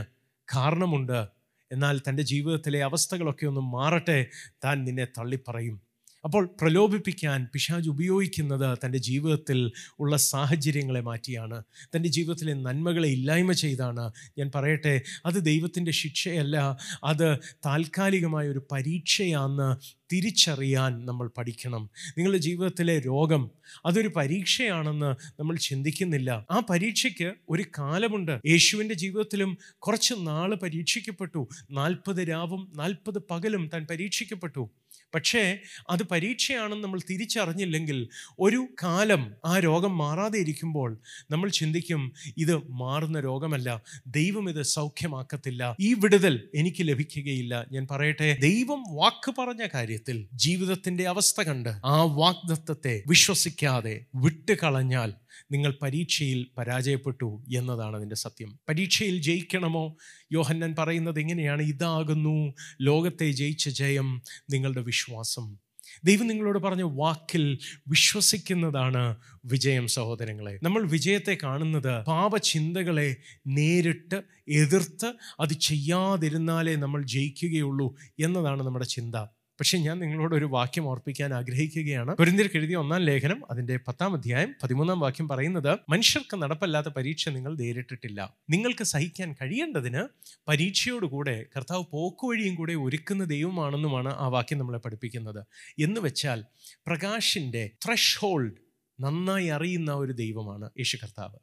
കാരണമുണ്ട്. 0.48 1.28
എന്നാൽ 1.71 2.02
തന്റെ 2.10 2.24
ജീവിതത്തിലെ 2.24 2.84
അവസ്ഥകളൊക്കെ 2.84 3.45
ഒന്ന് 3.45 3.62
മാറട്ടെ 3.62 4.28
താൻ 4.63 4.86
നിന്നെ 4.86 5.08
തള്ളിപ്പറയും. 5.17 5.94
അപ്പോൾ 6.25 6.49
പ്രലോഭിപ്പിക്കാൻ 6.61 7.47
പിശാജ് 7.53 7.89
ഉപയോഗിക്കുന്നത് 7.89 8.77
തന്റെ 8.85 8.97
ജീവിതത്തിൽ 8.97 9.71
ഉള്ള 9.99 10.17
സാഹചര്യങ്ങളെ 10.17 11.01
മാറ്റിയാണ്. 11.01 11.63
തന്റെ 11.95 12.09
ജീവിതത്തിലെ 12.09 12.53
നന്മകളെ 12.53 13.09
ഇല്ലായ്മ 13.09 13.51
ചെയ്താണ്. 13.51 14.11
ഞാൻ 14.38 14.51
പറയട്ടെ 14.55 15.01
അത് 15.25 15.45
ദൈവത്തിന്റെ 15.45 15.91
ശിക്ഷയല്ല 15.91 16.77
അത് 17.03 17.38
താൽക്കാലികമായ 17.65 18.49
ഒരു 18.49 18.67
പരീക്ഷയാണെന്ന് 18.71 19.95
തിരിച്ചറിയാൻ 20.13 21.05
നമ്മൾ 21.05 21.31
പഠിക്കണം. 21.38 21.89
നിങ്ങളുടെ 22.09 22.38
ജീവിതത്തിലെ 22.38 22.99
രോഗം 22.99 23.51
അതൊരു 23.85 24.07
പരീക്ഷയാണെന്ന് 24.07 25.15
നമ്മൾ 25.39 25.55
ചിന്തിക്കുന്നില്ല. 25.55 26.47
ആ 26.51 26.61
പരീക്ഷയ്ക്ക് 26.69 27.33
ഒരു 27.49 27.63
കാലമുണ്ട്. 27.79 28.39
യേശുവിന്റെ 28.47 28.95
ജീവിതത്തിലും 28.95 29.57
കുറച്ച് 29.77 30.13
നാൾ 30.17 30.55
പരീക്ഷിക്കപ്പെട്ടു. 30.55 31.47
നാൽപ്പത് 31.71 32.29
രാവും 32.29 32.73
നാൽപ്പത് 32.75 33.21
പകലും 33.31 33.69
താൻ 33.73 33.88
പരീക്ഷിക്കപ്പെട്ടു. 33.89 34.69
പക്ഷേ 35.15 35.43
അത് 35.89 36.04
പരീക്ഷയാണെന്ന് 36.12 36.84
നമ്മൾ 36.84 36.99
തിരിച്ചറിഞ്ഞില്ലെങ്കിൽ 37.10 37.99
ഒരു 38.39 38.62
കാലം 38.84 39.21
ആ 39.45 39.54
രോഗം 39.60 39.97
മാറാതെ 39.97 40.39
ഇരിക്കുമ്പോൾ 40.39 40.91
നമ്മൾ 41.32 41.49
ചിന്തിക്കും 41.51 42.01
ഇത് 42.38 42.56
മാറുന്ന 42.75 43.19
രോഗമല്ല 43.21 43.69
ദൈവം 44.15 44.49
ഇത് 44.49 44.62
സൗഖ്യമാക്കത്തില്ല 44.75 45.63
ഈ 45.80 45.93
വിടുതൽ 45.95 46.36
എനിക്ക് 46.56 46.84
ലഭിക്കുകയില്ല. 46.88 47.54
ഞാൻ 47.71 47.88
പറയട്ടെ 47.91 48.30
ദൈവം 48.41 48.82
വാക്ക് 48.95 49.32
പറഞ്ഞ 49.39 49.63
കാര്യത്തിൽ 49.73 50.17
ജീവിതത്തിന്റെ 50.38 51.04
അവസ്ഥ 51.06 51.41
കണ്ട് 51.41 51.71
ആ 51.86 51.97
വാഗ്ദത്തത്തെ 52.15 52.95
വിശ്വസിക്കാതെ 53.08 53.95
വിട്ടുകളഞ്ഞാൽ 54.15 55.12
നിങ്ങൾ 55.52 55.78
പരീക്ഷയിൽ 55.82 56.48
പരാജയപ്പെട്ടു 56.58 57.43
എന്നതാണ് 57.56 57.95
അതിന്റെ 57.95 58.15
സത്യം. 58.15 58.60
പരീക്ഷയിൽ 58.69 59.21
ജയിക്കണമോ? 59.21 59.98
യോഹന്നൻ 60.34 60.76
പറയുന്നത് 60.80 61.19
എങ്ങനെയാണ് 61.19 61.62
ഇതാകുന്നു 61.62 62.54
ലോകത്തെ 62.82 63.32
ജയിച്ച 63.32 63.69
ജയം 63.69 64.21
നിങ്ങളുടെ 64.50 64.82
വിശ്വാസം. 64.82 65.58
ദൈവം 66.04 66.28
നിങ്ങളോട് 66.28 66.60
പറഞ്ഞ 66.60 66.82
വാക്കിൽ 66.82 67.60
വിശ്വസിക്കുന്നതാണ് 67.88 69.15
വിജയം 69.45 69.88
സഹോദരങ്ങളെ. 69.88 70.60
നമ്മൾ 70.63 70.89
വിജയത്തെ 70.89 71.38
കാണുന്നത് 71.43 72.04
പാപചിന്തകളെ 72.04 73.15
നേരിട്ട് 73.48 74.24
എതിർത്ത് 74.48 75.13
അത് 75.39 75.54
ചെയ്യാതിരുന്നാലേ 75.54 76.76
നമ്മൾ 76.76 77.04
ജയിക്കുകയുള്ളൂ 77.04 77.95
എന്നതാണ് 78.19 78.63
നമ്മുടെ 78.63 78.86
ചിന്ത. 78.86 79.15
പക്ഷെ 79.59 79.77
ഞാൻ 79.77 79.99
നിങ്ങളോട് 79.99 80.35
ഒരു 80.35 80.45
വാക്യം 80.45 80.87
ഓർപ്പിക്കാൻ 80.87 81.33
ആഗ്രഹിക്കുകയാണ്. 81.33 82.15
പൊരിന്തിർക്ക് 82.15 82.55
എഴുതിയ 82.55 82.75
ഒന്നാം 82.75 83.01
ലേഖനം 83.01 83.51
അതിന്റെ 83.51 83.79
പത്താം 83.87 84.13
അധ്യായം 84.13 84.55
പതിമൂന്നാം 84.63 84.99
വാക്യം 84.99 85.27
പറയുന്നത് 85.27 85.79
മനുഷ്യർക്ക് 85.89 86.37
നടപ്പല്ലാത്ത 86.37 86.87
പരീക്ഷ 86.87 87.29
നിങ്ങൾ 87.29 87.57
നേരിട്ടിട്ടില്ല. 87.57 88.35
നിങ്ങൾക്ക് 88.49 88.83
സഹിക്കാൻ 88.83 89.35
കഴിയേണ്ടതിന് 89.41 90.03
പരീക്ഷയോടുകൂടെ 90.47 91.45
കർത്താവ് 91.57 91.83
പോക്കുവഴിയും 91.91 92.55
കൂടെ 92.55 92.73
ഒരുക്കുന്ന 92.73 93.23
ദൈവമാണെന്നുമാണ് 93.23 94.09
ആ 94.09 94.27
വാക്യം 94.27 94.57
നമ്മളെ 94.57 94.77
പഠിപ്പിക്കുന്നത്. 94.77 95.45
എന്ന് 95.79 96.01
വെച്ചാൽ 96.01 96.45
പ്രകാശിന്റെ 96.87 97.71
ത്രഷ് 97.85 98.19
ഹോൾഡ് 98.19 98.53
നന്നായി 98.99 99.47
അറിയുന്ന 99.47 99.93
ഒരു 99.93 100.11
ദൈവമാണ് 100.11 100.65
യേശു 100.65 100.97
കർത്താവ്. 101.03 101.35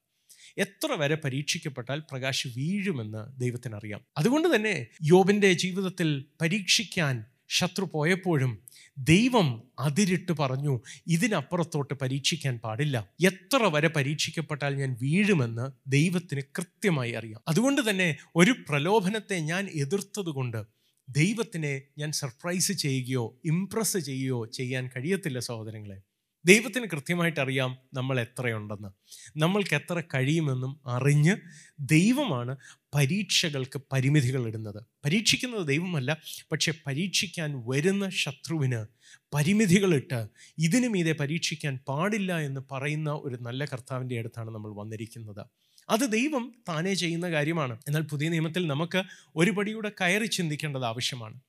എത്ര 0.59 0.93
വരെ 0.93 1.15
പരീക്ഷിക്കപ്പെട്ടാൽ 1.15 1.99
പ്രകാശ് 2.01 2.49
വീഴുമെന്ന് 2.49 3.41
ദൈവത്തിനറിയാം. 3.41 4.01
അതുകൊണ്ട് 4.19 4.57
തന്നെ 4.57 4.87
യോബിന്റെ 5.03 5.53
ജീവിതത്തിൽ 5.53 6.25
പരീക്ഷിക്കാൻ 6.41 7.25
ശത്രു 7.55 7.85
പോയപ്പോഴും 7.95 8.53
ദൈവം 8.99 9.63
അതിരിട്ട് 9.79 10.33
പറഞ്ഞു 10.33 10.81
ഇതിനപ്പുറത്തോട്ട് 11.07 11.95
പരീക്ഷിക്കാൻ 11.95 12.59
പാടില്ല. 12.59 12.97
എത്ര 13.21 13.63
വരെ 13.63 13.89
പരീക്ഷിക്കപ്പെട്ടാൽ 13.89 14.77
ഞാൻ 14.77 14.97
വീഴുമെന്ന് 15.03 15.91
ദൈവത്തിന് 15.91 16.43
കൃത്യമായി 16.59 17.13
അറിയാം. 17.13 17.41
അതുകൊണ്ട് 17.49 17.91
തന്നെ 17.91 18.17
ഒരു 18.37 18.55
പ്രലോഭനത്തെ 18.69 19.39
ഞാൻ 19.39 19.69
എതിർത്തതുകൊണ്ട് 19.75 20.61
ദൈവത്തിനെ 21.09 21.83
ഞാൻ 21.99 22.13
സർപ്രൈസ് 22.13 22.73
ചെയ്യുകയോ 22.73 23.41
ഇംപ്രസ് 23.45 23.99
ചെയ്യുകയോ 23.99 24.47
ചെയ്യാൻ 24.47 24.91
കഴിയത്തില്ല 24.97 25.39
സഹോദരങ്ങളെ. 25.39 25.99
ദൈവത്തിന് 26.45 26.87
കൃത്യമായിട്ട് 26.87 27.41
അറിയാം 27.41 27.79
നമ്മൾ 27.95 28.21
എത്രയുണ്ടെന്ന്. 28.21 28.89
നമ്മൾക്ക് 29.37 29.75
എത്ര 29.75 30.03
കഴിയുമെന്നും 30.15 30.81
അറിഞ്ഞ് 30.87 31.37
ദൈവമാണ് 31.81 32.57
പരീക്ഷകൾക്ക് 32.95 33.81
പരിമിതികൾ 33.93 34.47
ഇടുന്നത്. 34.47 34.85
പരീക്ഷിക്കുന്നത് 35.05 35.67
ദൈവമല്ല 35.67 36.17
പക്ഷെ 36.53 36.75
പരീക്ഷിക്കാൻ 36.87 37.63
വരുന്ന 37.67 38.09
ശത്രുവിന് 38.09 38.87
പരിമിതികളിട്ട് 39.35 40.27
ഇതിനു 40.59 40.89
മീതെ 40.89 41.13
പരീക്ഷിക്കാൻ 41.13 41.79
പാടില്ല 41.89 42.39
എന്ന് 42.39 42.61
പറയുന്ന 42.73 43.11
ഒരു 43.11 43.39
നല്ല 43.41 43.65
കർത്താവിന്റെ 43.65 44.19
അടുത്താണ് 44.19 44.51
നമ്മൾ 44.51 44.71
വന്നിരിക്കുന്നത്. 44.75 45.47
അത് 45.89 46.13
ദൈവം 46.13 46.55
താനേ 46.69 46.95
ചെയ്യുന്ന 46.95 47.31
കാര്യമാണ്. 47.31 47.79
എന്നാൽ 47.89 48.03
പുതിയ 48.03 48.29
നിയമത്തിൽ 48.29 48.67
നമുക്ക് 48.67 49.03
ഒരു 49.37 49.51
പടിയൂടെ 49.51 49.93
കയറി 50.01 50.27
ചിന്തിക്കേണ്ടത് 50.27 50.85
ആവശ്യമാണ്. 50.85 51.41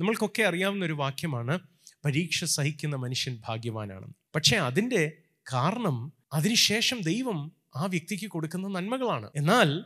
നമ്മൾക്കൊക്കെ 0.00 0.42
അറിയാവുന്ന 0.42 0.84
ഒരു 0.84 0.92
വാക്യമാണ് 0.92 1.58
പരീക്ഷ 2.04 2.44
സഹിക്കുന്ന 2.44 2.96
മനുഷ്യൻ 2.96 3.40
ഭാഗ്യവാനാണ്. 3.48 4.14
പക്ഷേ 4.34 4.56
അതിന്റെ 4.56 5.12
കാരണം 5.52 6.12
അതിനുശേഷം 6.32 7.00
ദൈവം 7.00 7.52
ആ 7.76 7.86
വ്യക്തിക്ക് 7.86 8.26
കൊടുക്കുന്ന 8.26 8.68
നന്മകളാണ്. 8.68 9.30
എന്നാൽ 9.36 9.84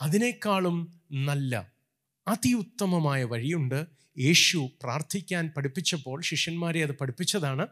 അതിനേക്കാളും 0.00 1.00
നല്ല 1.12 1.72
അതിയുത്തമമായ 2.28 3.24
വഴിയുണ്ട്. 3.24 3.86
യേശു 4.18 4.68
പ്രാർത്ഥിക്കാൻ 4.82 5.52
പഠിപ്പിച്ചപ്പോൾ 5.56 6.22
ശിഷ്യന്മാരെ 6.22 6.82
അത് 6.82 6.92
പഠിപ്പിച്ചതാണ്. 6.92 7.66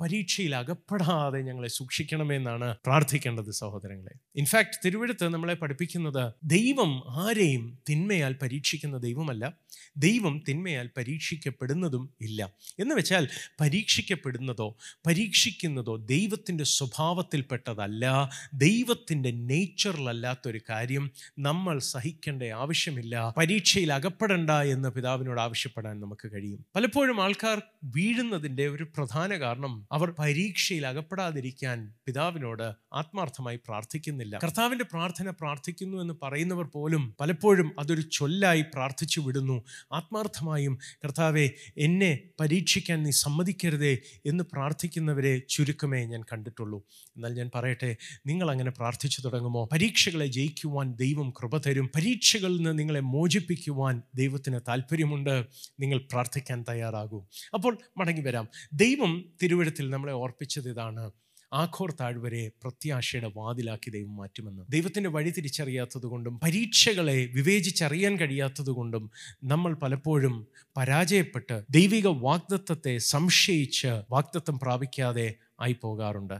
പരീക്ഷയിൽ 0.00 0.56
അകപ്പെടാതെ 0.56 1.40
ഞങ്ങളെ 1.40 1.68
സൂക്ഷിക്കണമെന്നാണ് 1.68 2.76
പ്രാർത്ഥിക്കേണ്ടത് 2.86 3.50
സഹോദരങ്ങളെ. 3.50 4.12
ഇൻഫാക്ട് 4.36 4.78
തിരുവഴുത്ത് 4.84 5.28
നമ്മളെ 5.28 5.54
പഠിപ്പിക്കുന്നത് 5.54 6.32
ദൈവം 6.44 7.02
ആരെയും 7.10 7.78
തിന്മയാൽ 7.90 8.36
പരീക്ഷിക്കുന്ന 8.42 8.96
ദൈവമല്ല. 8.96 9.52
ദൈവം 9.96 10.42
തിന്മയാൽ 10.48 10.90
പരീക്ഷിക്കപ്പെടുന്നതും 10.96 12.10
ഇല്ല. 12.20 12.52
എന്ന് 12.80 12.94
വെച്ചാൽ 12.94 13.28
പരീക്ഷിക്കപ്പെടുന്നതോ 13.60 14.76
പരീക്ഷിക്കുന്നതോ 15.06 15.96
ദൈവത്തിന്റെ 15.96 16.64
സ്വഭാവത്തിൽപ്പെട്ടതല്ല. 16.64 18.30
ദൈവത്തിന്റെ 18.54 19.30
നേച്ചറിലല്ലാത്തൊരു 19.30 20.60
കാര്യം 20.70 21.10
നമ്മൾ 21.38 21.78
സഹിക്കേണ്ട 21.78 22.42
ആവശ്യമില്ല. 22.42 23.34
പരീക്ഷയിൽ 23.36 23.92
അകപ്പെടണ്ട 23.92 24.50
എന്ന് 24.50 24.88
പിതാവിനോട് 24.88 25.40
ആവശ്യപ്പെടാൻ 25.40 26.00
നമുക്ക് 26.00 26.32
കഴിയും. 26.32 26.66
പലപ്പോഴും 26.76 27.22
ആൾക്കാർ 27.22 27.62
വീഴുന്നതിന്റെ 27.84 28.68
ഒരു 28.68 28.84
പ്രധാന 28.84 29.30
കാരണം 29.34 29.89
അവർ 29.92 30.10
പരീക്ഷയിൽ 30.18 30.86
അകപ്പെടാതിരിക്കാൻ 30.86 31.92
പിതാവിനോട് 32.06 32.72
ആത്മാർത്ഥമായി 32.94 33.56
പ്രാർത്ഥിക്കുന്നില്ല. 33.56 34.38
കർത്താവിന്റെ 34.42 34.84
പ്രാർത്ഥന 34.84 35.30
പ്രാർത്ഥിക്കുന്നു 35.30 36.02
എന്ന് 36.02 36.14
പറയുന്നവർ 36.22 36.64
പോലും 36.64 37.16
പലപ്പോഴും 37.20 37.80
അതൊരു 37.80 38.00
ചൊല്ലായി 38.00 38.62
പ്രാർത്ഥിച്ചു 38.62 39.20
വിടുന്നു. 39.20 39.62
ആത്മാർത്ഥമായും 39.92 40.78
കർത്താവെ 41.04 41.50
എന്നെ 41.78 42.18
പരീക്ഷിക്കാൻ 42.40 43.02
നീ 43.02 43.10
സമ്മതിക്കരുതേ 43.10 43.98
എന്ന് 44.26 44.44
പ്രാർത്ഥിക്കുന്നവരെ 44.52 45.42
ചുരുക്കമേ 45.48 46.04
ഞാൻ 46.04 46.22
കണ്ടിട്ടുള്ളൂ. 46.22 46.82
എന്നാൽ 47.16 47.34
ഞാൻ 47.34 47.50
പറയട്ടെ 47.54 47.96
നിങ്ങൾ 48.26 48.50
അങ്ങനെ 48.50 48.70
പ്രാർത്ഥിച്ചു 48.70 49.20
തുടങ്ങുമോ? 49.20 49.68
പരീക്ഷകളെ 49.72 50.26
ജയിക്കുവാൻ 50.26 50.94
ദൈവം 50.94 51.30
കൃപ 51.30 51.56
തരും. 51.56 51.90
പരീക്ഷകളിൽ 51.96 52.56
നിന്ന് 52.56 52.78
നിങ്ങളെ 52.78 53.00
മോചിപ്പിക്കുവാൻ 53.00 54.02
ദൈവത്തിന് 54.14 54.60
താല്പര്യമുണ്ട് 54.68 55.46
നിങ്ങൾ 55.80 55.98
പ്രാർത്ഥിക്കാൻ 55.98 56.64
തയ്യാറാകൂ. 56.68 57.26
അപ്പോൾ 57.54 57.78
മടങ്ങി 57.98 58.22
വരാം. 58.22 58.48
ദൈവം 58.72 59.24
തിരുവഴുത്തിൽ 59.80 59.94
നമ്മളെ 59.94 60.14
ഓർപ്പിച്ചത് 60.22 60.68
ഇതാണ്. 60.72 61.04
ആഘോർ 61.52 61.90
താഴ്വരെ 62.00 62.42
പ്രത്യാശയുടെ 62.62 63.28
വാതിലാക്കി 63.36 63.88
ദൈവം 63.94 64.12
മാറ്റുമെന്ന്. 64.18 64.62
ദൈവത്തിന്റെ 64.74 65.10
വഴി 65.14 65.30
തിരിച്ചറിയാത്തതുകൊണ്ടും 65.36 66.34
പരീക്ഷകളെ 66.44 67.16
വിവേചിച്ചറിയാൻ 67.36 68.14
കഴിയാത്തതുകൊണ്ടും 68.20 69.04
നമ്മൾ 69.44 69.72
പലപ്പോഴും 69.82 70.34
പരാജയപ്പെട്ട് 70.76 71.56
ദൈവിക 71.76 72.08
വാഗ്ദത്വത്തെ 72.26 72.94
സംശയിച്ച് 73.10 73.92
വാഗ്ദത്വം 74.14 74.58
പ്രാപിക്കാതെ 74.64 75.28
ആയി 75.64 75.76
പോകാറുണ്ട് 75.82 76.38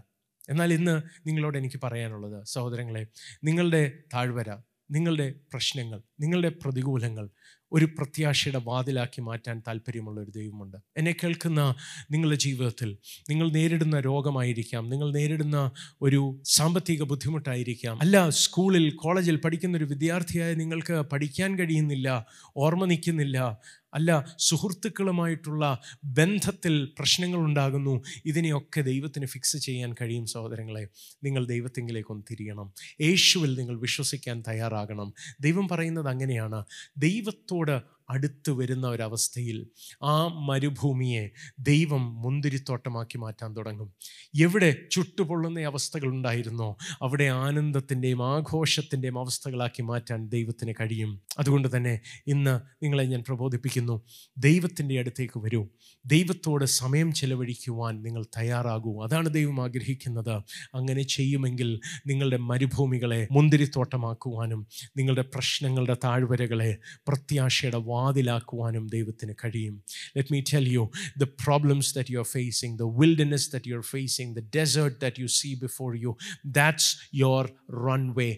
എന്നാൽ 0.48 0.70
ഇന്ന് 0.79 0.94
നിങ്ങളോട് 1.26 1.57
എനിക്ക് 1.61 1.79
പറയാനുള്ളത് 1.83 2.38
സഹോദരങ്ങളെ 2.55 3.03
നിങ്ങളുടെ 3.48 3.83
താഴ്വര 4.14 4.50
നിങ്ങളുടെ 4.90 5.26
പ്രശ്നങ്ങൾ 5.53 5.98
നിങ്ങളുടെ 6.22 6.50
പ്രതികൂലങ്ങൾ 6.62 7.26
ഒരു 7.72 7.85
പ്രത്യാശയുടെ 7.85 8.61
വാതിലാക്കി 8.64 9.20
മാറ്റാൻ 9.20 9.62
താല്പര്യമുള്ള 9.68 10.20
ഒരു 10.20 10.30
ദൈവമുണ്ട്. 10.30 10.76
എന്നെ 10.96 11.12
കേൾക്കുന്ന 11.12 11.74
നിങ്ങളുടെ 12.11 12.37
ജീവിതത്തിൽ 12.37 12.96
നിങ്ങൾ 13.30 13.50
നേരിടുന്ന 13.50 14.00
രോഗമായിരിക്കാം 14.00 14.90
നിങ്ങൾ 14.90 15.12
നേരിടുന്ന 15.12 15.70
ഒരു 16.02 16.40
സാമ്പത്തിക 16.44 17.02
ബുദ്ധിമുട്ടായിരിക്കാം. 17.02 17.98
അല്ല 18.00 18.30
സ്കൂളിൽ 18.30 18.96
കോളേജിൽ 18.96 19.37
പഠിക്കുന്ന 19.37 19.76
ഒരു 19.76 19.85
വിദ്യാർത്ഥിയായ 19.85 20.54
നിങ്ങൾക്ക് 20.54 20.94
പഠിക്കാൻ 21.12 21.59
കഴിയുന്നില്ല 21.59 22.26
ഓർമ്മ 22.56 22.85
നിൽക്കുന്നില്ല 22.85 23.61
അല്ല 23.94 24.37
സുഹൃത്തുക്കളുമായിട്ടുള്ള 24.38 25.81
ബന്ധത്തിൽ 26.05 26.85
പ്രശ്നങ്ങൾ 26.98 27.38
ഉണ്ടാകുന്നു. 27.38 28.03
ഇതിനെയൊക്കെ 28.24 28.81
ദൈവത്തിന് 28.81 29.26
ഫിക്സ് 29.26 29.57
ചെയ്യാൻ 29.57 29.94
കഴിയും 30.00 30.26
സഹോദരങ്ങളെ. 30.26 30.88
നിങ്ങൾ 31.24 31.46
ദൈവത്തെങ്കിലേക്കൊന്ന് 31.46 32.24
തിരിയണം. 32.31 32.72
യേശുവിൽ 33.00 33.59
നിങ്ങൾ 33.59 33.81
വിശ്വസിക്കാൻ 33.81 34.42
തയ്യാറാകണം. 34.48 35.12
ദൈവം 35.40 35.68
പറയുന്നത് 35.68 36.09
അങ്ങനെയാണ്. 36.09 36.64
ദൈവത്തോട് 36.96 37.99
അടുത്ത് 38.11 38.51
വരുന്ന 38.51 38.87
ഒരവസ്ഥയിൽ 38.87 39.66
ആ 40.03 40.27
മരുഭൂമിയെ 40.27 41.31
ദൈവം 41.59 42.23
മുന്തിരിത്തോട്ടമാക്കി 42.23 43.18
മാറ്റാൻ 43.18 43.57
തുടങ്ങും. 43.57 43.92
എവിടെ 44.40 44.77
ചുട്ടുപൊള്ളുന്ന 44.92 45.61
അവസ്ഥകൾ 45.61 46.07
ഉണ്ടായിരുന്നോ? 46.07 46.77
അവിടെ 47.03 47.25
ആനന്ദത്തിന്റെയും 47.25 48.27
ആഘോഷത്തിന്റെയും 48.27 49.18
അവസ്ഥകളാക്കി 49.18 49.83
മാറ്റാൻ 49.83 50.29
ദൈവത്തിന് 50.29 50.75
കഴിയും. 50.81 51.20
അതുകൊണ്ട് 51.38 51.77
തന്നെ 51.77 52.01
ഇന്ന് 52.27 52.61
നിങ്ങളെ 52.85 53.05
ഞാൻ 53.05 53.25
പ്രബോധിപ്പിക്കുന്നു 53.29 54.03
ദൈവത്തിന്റെ 54.38 54.99
അടുത്തേക്ക് 54.99 55.38
വരൂ. 55.38 55.66
ദൈവത്തോട് 56.07 56.64
സമയം 56.64 57.12
ചെലവഴിക്കുവാൻ 57.12 58.03
നിങ്ങൾ 58.03 58.27
തയ്യാറാകൂ. 58.37 59.05
അതാണ് 59.05 59.35
ദൈവം 59.35 59.64
ആഗ്രഹിക്കുന്നത്. 59.64 60.42
അങ്ങനെ 60.75 61.03
ചെയ്യുമെങ്കിൽ 61.03 61.81
നിങ്ങളുടെ 62.07 62.37
മരുഭൂമികളെ 62.37 63.29
മുന്തിരിത്തോട്ടമാക്കുവാനും 63.33 64.66
നിങ്ങളുടെ 64.96 65.25
പ്രശ്നങ്ങളുടെ 65.35 65.96
താഴ്വരകളെ 66.05 66.77
പ്രത്യാശയുടെ 67.09 67.77
വാതിലാക്കുവാനും 68.00 68.84
ദൈവത്തിന് 68.96 69.34
കഴിയും 69.42 69.74
let 70.16 70.32
me 70.34 70.40
tell 70.52 70.66
you 70.76 70.84
the 71.22 71.28
problems 71.44 71.90
that 71.98 72.12
you 72.14 72.20
are 72.24 72.28
facing 72.34 72.74
the 72.78 72.86
wilderness 73.00 73.48
that 73.54 73.70
you 73.70 73.76
are 73.76 73.86
facing 73.94 74.32
the 74.38 74.42
desert 74.58 74.96
that 75.04 75.20
you 75.24 75.30
see 75.38 75.50
before 75.64 75.90
you 76.04 76.12
that's 76.60 76.90
your 77.24 77.44
runway 77.86 78.30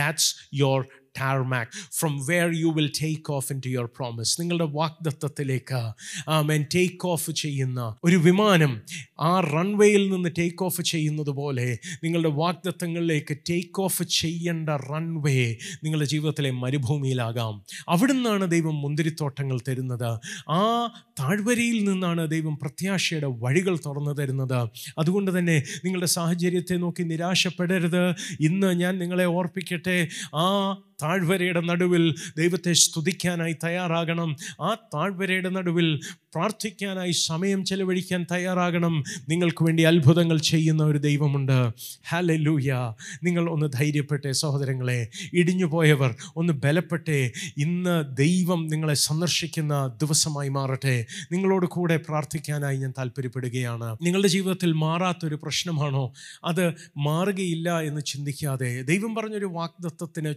that's 0.00 0.30
your 0.62 0.78
tarmac 1.18 1.66
from 1.92 2.26
where 2.26 2.50
you 2.54 2.66
will 2.66 2.90
take 3.02 3.32
off 3.32 3.52
into 3.58 3.68
your 3.68 3.86
promise 3.86 4.40
നിങ്ങളുടെ 4.40 4.64
വാഗ്ദത്വത്തിലേക്ക് 4.64 5.92
ആമേൻ 6.28 6.66
take 6.74 7.06
off 7.06 7.30
ചെയ്യുന്ന 7.30 7.96
ഒരു 8.04 8.16
വിമാനം 8.16 8.80
ആ 9.20 9.40
റൺവേയിൽ 9.40 10.10
നിന്ന് 10.10 10.28
take 10.38 10.64
off 10.64 10.82
ചെയ്യുന്നത് 10.82 11.30
പോലെ 11.30 11.78
നിങ്ങളുടെ 12.04 12.28
വാഗ്ദത്വങ്ങളിലേക്ക് 12.28 13.36
ടേക്ക് 13.50 13.80
ഓഫ് 13.80 14.02
ചെയ്യേണ്ട 14.02 14.68
റൺവേ 14.68 15.56
നിങ്ങളുടെ 15.84 16.06
ജീവിതത്തിലെ 16.06 16.50
മരുഭൂമിയിലാകാം. 16.50 17.64
അവിടെ 17.88 18.12
നിന്നാണ് 18.12 18.50
ദൈവം 18.50 18.82
മുന്തിരിത്തോട്ടങ്ങൾ 18.82 19.60
തരുന്നത്. 19.68 20.20
ആ 20.50 20.86
താഴ്വരയിൽ 21.20 21.84
നിന്നാണ് 21.84 22.30
ദൈവം 22.30 22.58
പ്രത്യാശയുടെ 22.62 23.26
വഴികൾ 23.26 23.78
തുറന്നു 23.86 24.10
തരുന്നത്. 24.10 24.70
അതുകൊണ്ട് 24.98 25.38
തന്നെ 25.38 25.62
നിങ്ങളുടെ 25.84 26.06
സാഹചര്യത്തെ 26.06 26.74
നോക്കി 26.74 27.02
നിരാശപ്പെടരുത്. 27.02 28.14
ഇന്ന് 28.40 28.80
ഞാൻ 28.80 28.98
നിങ്ങളെ 28.98 29.24
ഓർപ്പിക്കട്ടെ. 29.24 30.08
ആ 30.34 30.76
താഴ്വരയുടെ 31.02 31.60
നടുവിൽ 31.60 32.14
ദൈവത്തെ 32.36 32.72
സ്തുതിക്കാനായി 32.72 33.56
തയ്യാറാകണം. 33.64 34.36
ആ 34.60 34.74
താഴ്വരയുടെ 34.74 35.48
നടുവിൽ 35.48 36.00
പ്രാർത്ഥിക്കാനായി 36.12 37.10
സമയം 37.10 37.64
ചെലവഴിക്കാൻ 37.64 38.26
തയ്യാറാകണം. 38.32 39.04
നിങ്ങൾക്ക് 39.28 39.64
വേണ്ടി 39.64 39.82
അത്ഭുതങ്ങൾ 39.82 40.38
ചെയ്യുന്ന 40.38 40.82
ഒരു 40.82 40.98
ദൈവമുണ്ട്. 40.98 41.70
ഹാലലൂയ 42.08 42.94
നിങ്ങൾ 43.22 43.50
ഒന്ന് 43.50 43.72
ധൈര്യപ്പെട്ടേ 43.72 44.32
സഹോദരങ്ങളെ. 44.32 45.08
ഇടിഞ്ഞു 45.32 45.64
പോയവർ 45.64 46.14
ഒന്ന് 46.36 46.52
ബലപ്പെട്ടെ. 46.52 47.32
ഇന്ന് 47.56 48.16
ദൈവം 48.16 48.66
നിങ്ങളെ 48.66 48.94
സന്ദർശിക്കുന്ന 48.94 49.98
ദിവസമായി 50.02 50.48
മാറട്ടെ. 50.48 51.06
നിങ്ങളോട് 51.32 51.66
കൂടെ 51.66 51.96
പ്രാർത്ഥിക്കാനായി 51.96 52.76
ഞാൻ 52.76 52.92
താല്പര്യപ്പെടുകയാണ് 52.98 53.96
നിങ്ങളുടെ 54.02 54.28
ജീവിതത്തിൽ 54.28 54.72
മാറാത്തൊരു 54.72 55.34
പ്രശ്നമാണോ? 55.34 56.12
അത് 56.44 56.72
മാറുകയില്ല 56.96 57.80
എന്ന് 57.80 58.00
ചിന്തിക്കാതെ. 58.00 58.82
ദൈവം 58.82 59.14
പറഞ്ഞൊരു 59.14 59.46
വാഗ്ദത്വത്തിന് 59.46 60.34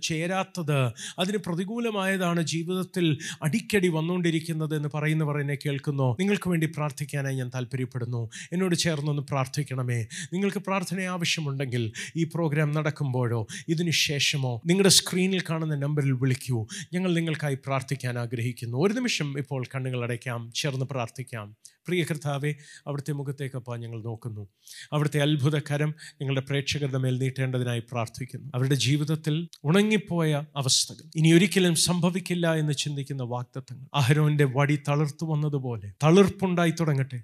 ചേരാത്തത് 0.53 0.93
അതിന് 1.21 1.37
പ്രതികൂലമായതാണ് 1.37 2.41
ജീവിതത്തിൽ 2.53 3.05
അടിക്കടി 3.43 3.87
വന്നുകൊണ്ടിരിക്കുന്നത് 3.87 4.73
എന്ന് 4.75 4.89
പറയുന്നവർ 4.95 5.35
എന്നെ 5.41 5.57
കേൾക്കുന്നു. 5.65 6.07
നിങ്ങൾക്ക് 6.19 6.47
വേണ്ടി 6.49 6.67
പ്രാർത്ഥിക്കാനായി 6.77 7.37
ഞാൻ 7.41 7.49
താല്പര്യപ്പെടുന്നു 7.55 8.21
എന്നോട് 8.53 8.75
ചേർന്നൊന്ന് 8.75 9.23
പ്രാർത്ഥിക്കണമേ. 9.31 9.99
നിങ്ങൾക്ക് 10.33 10.61
പ്രാർത്ഥന 10.67 11.01
ആവശ്യമുണ്ടെങ്കിൽ 11.15 11.83
ഈ 12.15 12.25
പ്രോഗ്രാം 12.35 12.71
നടക്കുമ്പോഴോ 12.77 13.41
ഇതിനു 13.67 13.93
ശേഷമോ 14.05 14.53
നിങ്ങളുടെ 14.65 14.93
സ്ക്രീനിൽ 14.99 15.43
കാണുന്ന 15.49 15.75
നമ്പറിൽ 15.85 16.13
വിളിക്കൂ. 16.23 16.59
ഞങ്ങൾ 16.93 17.09
നിങ്ങൾക്കായി 17.19 17.57
പ്രാർത്ഥിക്കാൻ 17.65 18.13
ആഗ്രഹിക്കുന്നു. 18.23 18.77
ഒരു 18.85 18.93
നിമിഷം 18.93 19.29
ഇപ്പോൾ 19.43 19.63
കണ്ണുകൾ 19.75 20.01
അടയ്ക്കാം. 20.03 20.41
ചേർന്ന് 20.55 20.85
പ്രാർത്ഥിക്കാം. 20.93 21.47
പ്രിയ 21.87 22.03
കർത്താവെ 22.03 22.55
അവിടുത്തെ 22.87 23.11
മുഖത്തേക്കപ്പ 23.11 23.75
ഞങ്ങൾ 23.75 24.03
നോക്കുന്നു. 24.03 24.47
അവിടുത്തെ 24.93 25.19
അത്ഭുതകരം 25.19 25.95
ഞങ്ങളുടെ 26.21 26.41
പ്രേക്ഷകരുടെ 26.41 26.97
മേൽ 26.97 27.17
നീട്ടേണ്ടതിനായി 27.17 27.79
പ്രാർത്ഥിക്കുന്നു. 27.79 28.51
അവരുടെ 28.55 28.75
ജീവിതത്തിൽ 28.75 29.49
ഉണങ്ങിപ്പോയ 29.63 30.43
അവസ്ഥകൾ. 30.57 31.09
ഇനി 31.15 31.33
ഒരിക്കലും 31.33 31.75
സംഭവിക്കില്ല 31.75 32.53
എന്ന് 32.53 32.73
ചിന്തിക്കുന്ന 32.73 33.23
വാക്തത്വങ്ങൾ. 33.23 33.87
അഹരോന്റെ 33.93 34.43
വടി 34.43 34.79
തളിർത്തു 34.87 35.25
വന്നതുപോലെ 35.25 35.93
തളിർപ്പുണ്ടായി 36.03 36.71
തുടങ്ങട്ടെ. 36.71 37.23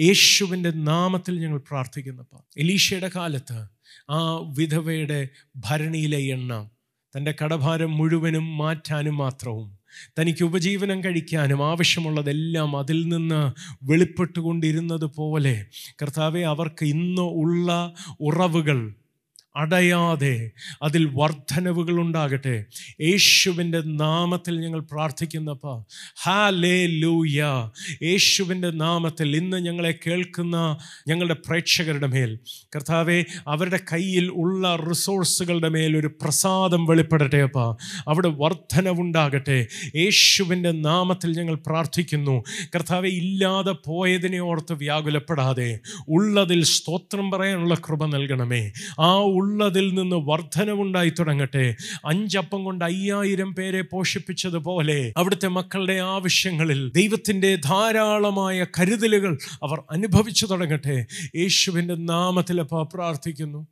യേശുവിന്റെ 0.00 0.70
നാമത്തിൽ 0.70 1.40
ഞങ്ങൾ 1.40 1.58
പ്രാർത്ഥിക്കുന്നപ്പ. 1.58 2.40
എലീഷയുടെ 2.58 3.10
കാലത്ത് 3.16 3.64
ആ 4.10 4.36
വിധവയുടെ 4.58 5.28
ഭരണിയിലെ 5.56 6.18
എണ്ണ 6.18 6.68
തന്റെ 7.16 7.34
കടഭാരം 7.44 7.96
മുഴുവനും 7.96 8.58
മാറ്റാനും 8.58 9.16
മാത്രവും 9.16 9.81
തനിക്ക് 10.18 10.44
ഉപജീവനം 10.44 11.04
കഴിക്കാനും 11.04 11.66
ആവശ്യമുള്ളതെല്ലാം 11.66 12.78
അതിൽ 12.78 13.08
നിന്ന് 13.08 13.52
വെളിപ്പെട്ടുകൊണ്ടിരുന്നത് 13.82 15.04
പോലെ. 15.04 15.66
കർത്താവെ 16.02 16.40
അവർക്ക് 16.40 16.84
ഇന്ന് 16.84 17.22
ഉള്ള 17.22 17.94
ഉറവുകൾ 18.20 18.94
അടയാതെ 19.56 20.50
അതിൽ 20.82 21.10
വർധനവുകൾ 21.14 22.00
ഉണ്ടാകട്ടെ. 22.00 22.64
യേശുവിന്റെ 23.00 23.80
നാമത്തിൽ 23.80 24.60
ഞങ്ങൾ 24.60 24.80
പ്രാർത്ഥിക്കുന്നപ്പോൾ 24.80 25.84
ഹാലേ 26.22 26.86
ലൂയ 26.86 27.70
യേശുവിന്റെ 28.02 28.70
നാമത്തിൽ 28.70 29.36
ഇന്ന് 29.36 29.56
ഞങ്ങളെ 29.56 29.94
കേൾക്കുന്ന 30.06 30.78
ഞങ്ങളുടെ 31.08 31.36
പ്രേക്ഷകരുടെ 31.46 32.06
മേൽ. 32.06 32.38
കർത്താവെ 32.76 33.24
അവരുടെ 33.48 33.80
കയ്യിൽ 33.92 34.28
ഉള്ള 34.28 34.76
റിസോഴ്സുകളുടെ 34.76 35.68
മേൽ 35.68 35.96
ഒരു 35.96 36.06
പ്രസാദം 36.06 36.86
വെളിപ്പെടട്ടെ 36.86 37.36
അപ്പ. 37.36 37.58
അവിടെ 38.08 38.28
വർധനവുണ്ടാകട്ടെ 38.28 39.66
യേശുവിന്റെ 39.96 40.70
നാമത്തിൽ 40.70 41.38
ഞങ്ങൾ 41.38 41.54
പ്രാർത്ഥിക്കുന്നു. 41.54 42.42
കർത്താവെ 42.74 43.08
ഇല്ലാതെ 43.08 43.74
പോയതിനെ 43.86 44.38
ഓർത്ത് 44.38 44.72
വ്യാകുലപ്പെടാതെ 44.72 45.80
ഉള്ളതിൽ 46.08 46.64
സ്തോത്രം 46.64 47.30
പറയാനുള്ള 47.30 47.74
കൃപ 47.74 48.06
നൽകണമേ. 48.06 48.72
ആ 49.00 49.14
ഉള്ളതിൽ 49.42 49.94
നിന്ന് 49.94 50.16
വർധനവുണ്ടായി 50.16 51.10
തുടങ്ങട്ടെ. 51.10 51.76
അഞ്ചപ്പം 52.06 52.64
കൊണ്ട് 52.64 52.84
അയ്യായിരം 52.84 53.54
പേരെ 53.54 53.82
പോഷിപ്പിച്ചതുപോലെ 53.82 55.12
അവിടുത്തെ 55.16 55.48
മക്കളുടെ 55.48 55.92
ആവശ്യങ്ങളിൽ 55.92 56.90
ദൈവത്തിന്റെ 56.90 57.56
ധാരാളമായ 57.56 58.66
കരുതലുകൾ 58.78 59.38
അവർ 59.62 59.82
അനുഭവിച്ചു 59.90 60.46
തുടങ്ങട്ടെ. 60.46 61.06
യേശുവിന്റെ 61.36 61.94
നാമത്തിൽ 61.94 62.60
അപ്പോൾ 62.60 62.88
പ്രാർത്ഥിക്കുന്നു. 62.94 63.66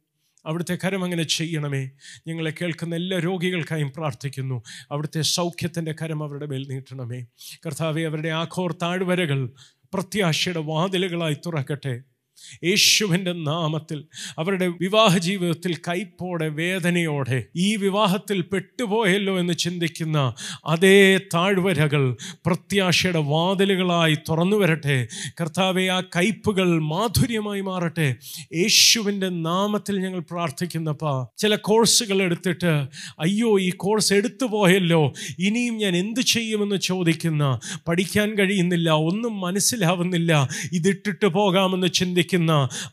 അവിടുത്തെ 0.46 0.78
കരം 0.84 1.04
അങ്ങനെ 1.04 1.22
ചെയ്യണമേ. 1.22 1.90
ഞങ്ങളെ 2.26 2.52
കേൾക്കുന്ന 2.62 2.94
എല്ലാ 2.94 3.18
രോഗികൾക്കായും 3.18 3.92
പ്രാർത്ഥിക്കുന്നു. 3.96 4.62
അവിടുത്തെ 4.90 5.22
സൗഖ്യത്തിന്റെ 5.22 5.94
കരം 6.02 6.22
അവരുടെ 6.22 6.46
മേൽ 6.46 6.66
നീട്ടണമേ. 6.68 7.26
കർത്താവെ 7.66 8.02
അവരുടെ 8.02 8.28
ആഘോർ 8.28 8.72
താഴ്വരകൾ 8.72 9.50
പ്രത്യാശയുടെ 9.94 10.60
വാതിലുകളായി 10.60 11.36
തുറക്കട്ടെ. 11.46 12.00
യേശുവിന്റെ 12.64 13.32
നാമത്തിൽ 13.32 14.04
അവരുടെ 14.38 14.66
വിവാഹ 14.66 15.18
ജീവിതത്തിൽ 15.18 15.76
കൈപ്പോടെ 15.76 16.48
വേദനയോടെ 16.48 17.44
ഈ 17.56 17.76
വിവാഹത്തിൽ 17.76 18.42
പെട്ടുപോയല്ലോ 18.42 19.38
എന്ന് 19.38 19.54
ചിന്തിക്കുന്ന 19.54 20.34
അതേ 20.66 21.18
താഴ്വരകൾ 21.34 22.16
പ്രത്യാശയുടെ 22.46 23.18
വാതിലുകളായി 23.18 24.14
തുറന്നു 24.28 24.56
വരട്ടെ. 24.56 25.08
കർത്താവെ 25.40 25.86
ആ 25.86 26.00
കയ്പുകൾ 26.00 26.82
മാധുര്യമായി 26.82 27.60
മാറട്ടെ. 27.60 28.16
യേശുവിന്റെ 28.54 29.28
നാമത്തിൽ 29.28 29.98
ഞങ്ങൾ 30.00 30.20
പ്രാർത്ഥിക്കുന്നപ്പാ 30.20 31.26
ചില 31.36 31.56
കോഴ്സുകൾ 31.56 32.22
എടുത്തിട്ട് 32.22 32.86
അയ്യോ 33.20 33.60
ഈ 33.60 33.70
കോഴ്സ് 33.70 34.14
എടുത്തു 34.14 34.46
പോയല്ലോ 34.46 35.12
ഇനിയും 35.38 35.76
ഞാൻ 35.76 35.96
എന്ത് 35.96 36.20
ചെയ്യുമെന്ന് 36.20 36.76
ചോദിക്കുന്ന 36.76 37.60
പഠിക്കാൻ 37.88 38.38
കഴിയുന്നില്ല 38.38 38.90
ഒന്നും 38.90 39.40
മനസ്സിലാവുന്നില്ല 39.40 40.48
ഇതിട്ടിട്ട് 40.72 41.26
പോകാമെന്ന് 41.26 41.86
ചിന്തിക്കുന്ന 41.86 42.29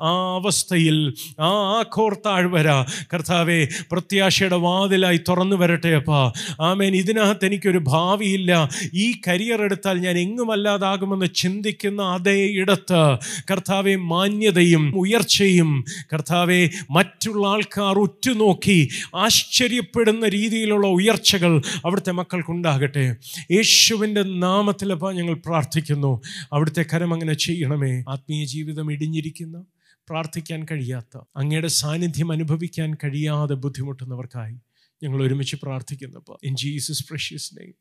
ആ 0.01 0.35
അവസ്ഥയിൽ 0.35 1.13
ആ 1.39 1.47
ആഘോർ 1.79 2.13
താഴ്വര 2.13 2.67
കർത്താവെ 3.13 3.67
പ്രത്യാശയുടെ 3.91 4.55
വാതിലായി 4.55 5.17
തുറന്നു 5.17 5.55
വരട്ടെ 5.55 5.87
അപ്പാ. 5.87 6.31
ആമേൻ. 6.61 6.95
ഇതിനകത്ത് 6.95 7.45
എനിക്കൊരു 7.45 7.77
ഭാവിയില്ല. 7.77 8.69
ഈ 8.93 9.13
കരിയർ 9.27 9.61
എടുത്താൽ 9.61 9.97
ഞാൻ 9.97 10.17
എങ്ങുമല്ലാതാകുമെന്ന് 10.17 11.25
ചിന്തിക്കുന്ന 11.35 12.01
അതേ 12.01 12.45
ഇടത്ത് 12.45 13.17
കർത്താവെ 13.51 13.95
മാന്യതയും 13.95 14.99
ഉയർച്ചയും 14.99 15.85
കർത്താവെ 16.13 16.69
മറ്റുള്ള 16.91 17.47
ആൾക്കാർ 17.47 17.99
ഉറ്റുനോക്കി 17.99 18.89
ആശ്ചര്യപ്പെടുന്ന 19.15 20.27
രീതിയിലുള്ള 20.29 20.87
ഉയർച്ചകൾ 20.87 21.61
അവിടുത്തെ 21.85 22.11
മക്കൾക്കുണ്ടാകട്ടെ. 22.11 23.15
യേശുവിന്റെ 23.51 24.23
നാമത്തിലപ്പോൾ 24.23 25.13
ഞങ്ങൾ 25.13 25.33
പ്രാർത്ഥിക്കുന്നു. 25.33 26.21
അവിടുത്തെ 26.53 26.85
കരം 26.93 27.13
അങ്ങനെ 27.13 27.33
ചെയ്യണമേ. 27.33 28.03
ആത്മീയ 28.09 28.45
ജീവിതം 28.45 28.91
ഇടിഞ്ഞിരിക്കുന്ന 29.27 29.65
പ്രാർത്ഥിക്കാൻ 30.09 30.65
കഴിയാത്ത 30.71 31.17
അങ്ങയുടെ 31.35 31.67
സാന്നിധ്യം 31.67 32.31
അനുഭവിക്കാൻ 32.31 32.93
കഴിയാതെ 32.93 33.53
ബുദ്ധിമുട്ടുന്നവർക്കായി 33.53 34.59
ഞങ്ങൾ 35.03 35.23
ഒരുമിച്ച് 35.23 35.55
പ്രാർത്ഥിക്കുന്നപ്പോൾ 35.55 36.37
in 36.43 36.55
Jesus 36.55 37.07
precious 37.09 37.57
name 37.57 37.73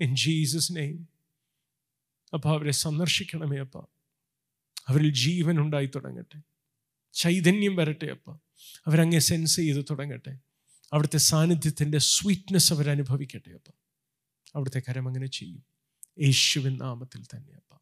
in 0.00 0.16
Jesus 0.16 0.76
name 0.76 1.08
അപ്പോൾ 2.34 2.48
അവരെ 2.48 2.70
സന്ദർശിക്കണമേ 2.70 3.58
അപ്പ. 3.58 3.78
അവരിൽ 4.88 5.12
ജീവൻ 5.12 5.58
ഉണ്ടായി 5.58 5.86
തുടങ്ങട്ടെ. 5.86 6.40
ചൈതന്യം 7.12 7.76
വരട്ടെ 7.76 8.06
അപ്പ. 8.06 8.30
അവരങ്ങെ 8.86 9.18
സെൻസ് 9.18 9.56
ചെയ്ത് 9.56 9.84
തുടങ്ങട്ടെ. 9.90 10.38
അവിടുത്തെ 10.92 11.18
സാന്നിധ്യത്തിന്റെ 11.18 11.98
സ്വീറ്റ്നെസ് 11.98 12.72
അവരനുഭവിക്കട്ടെ 12.72 13.50
അപ്പ. 13.50 13.74
അവിടുത്തെ 14.54 14.82
കരം 14.88 15.08
അങ്ങനെ 15.08 15.26
ചെയ്യും. 15.26 15.64
യേശുവിൻ 16.20 16.78
നാമത്തിൽ 16.78 17.24
തന്നെ 17.24 17.52
അപ്പ. 17.52 17.81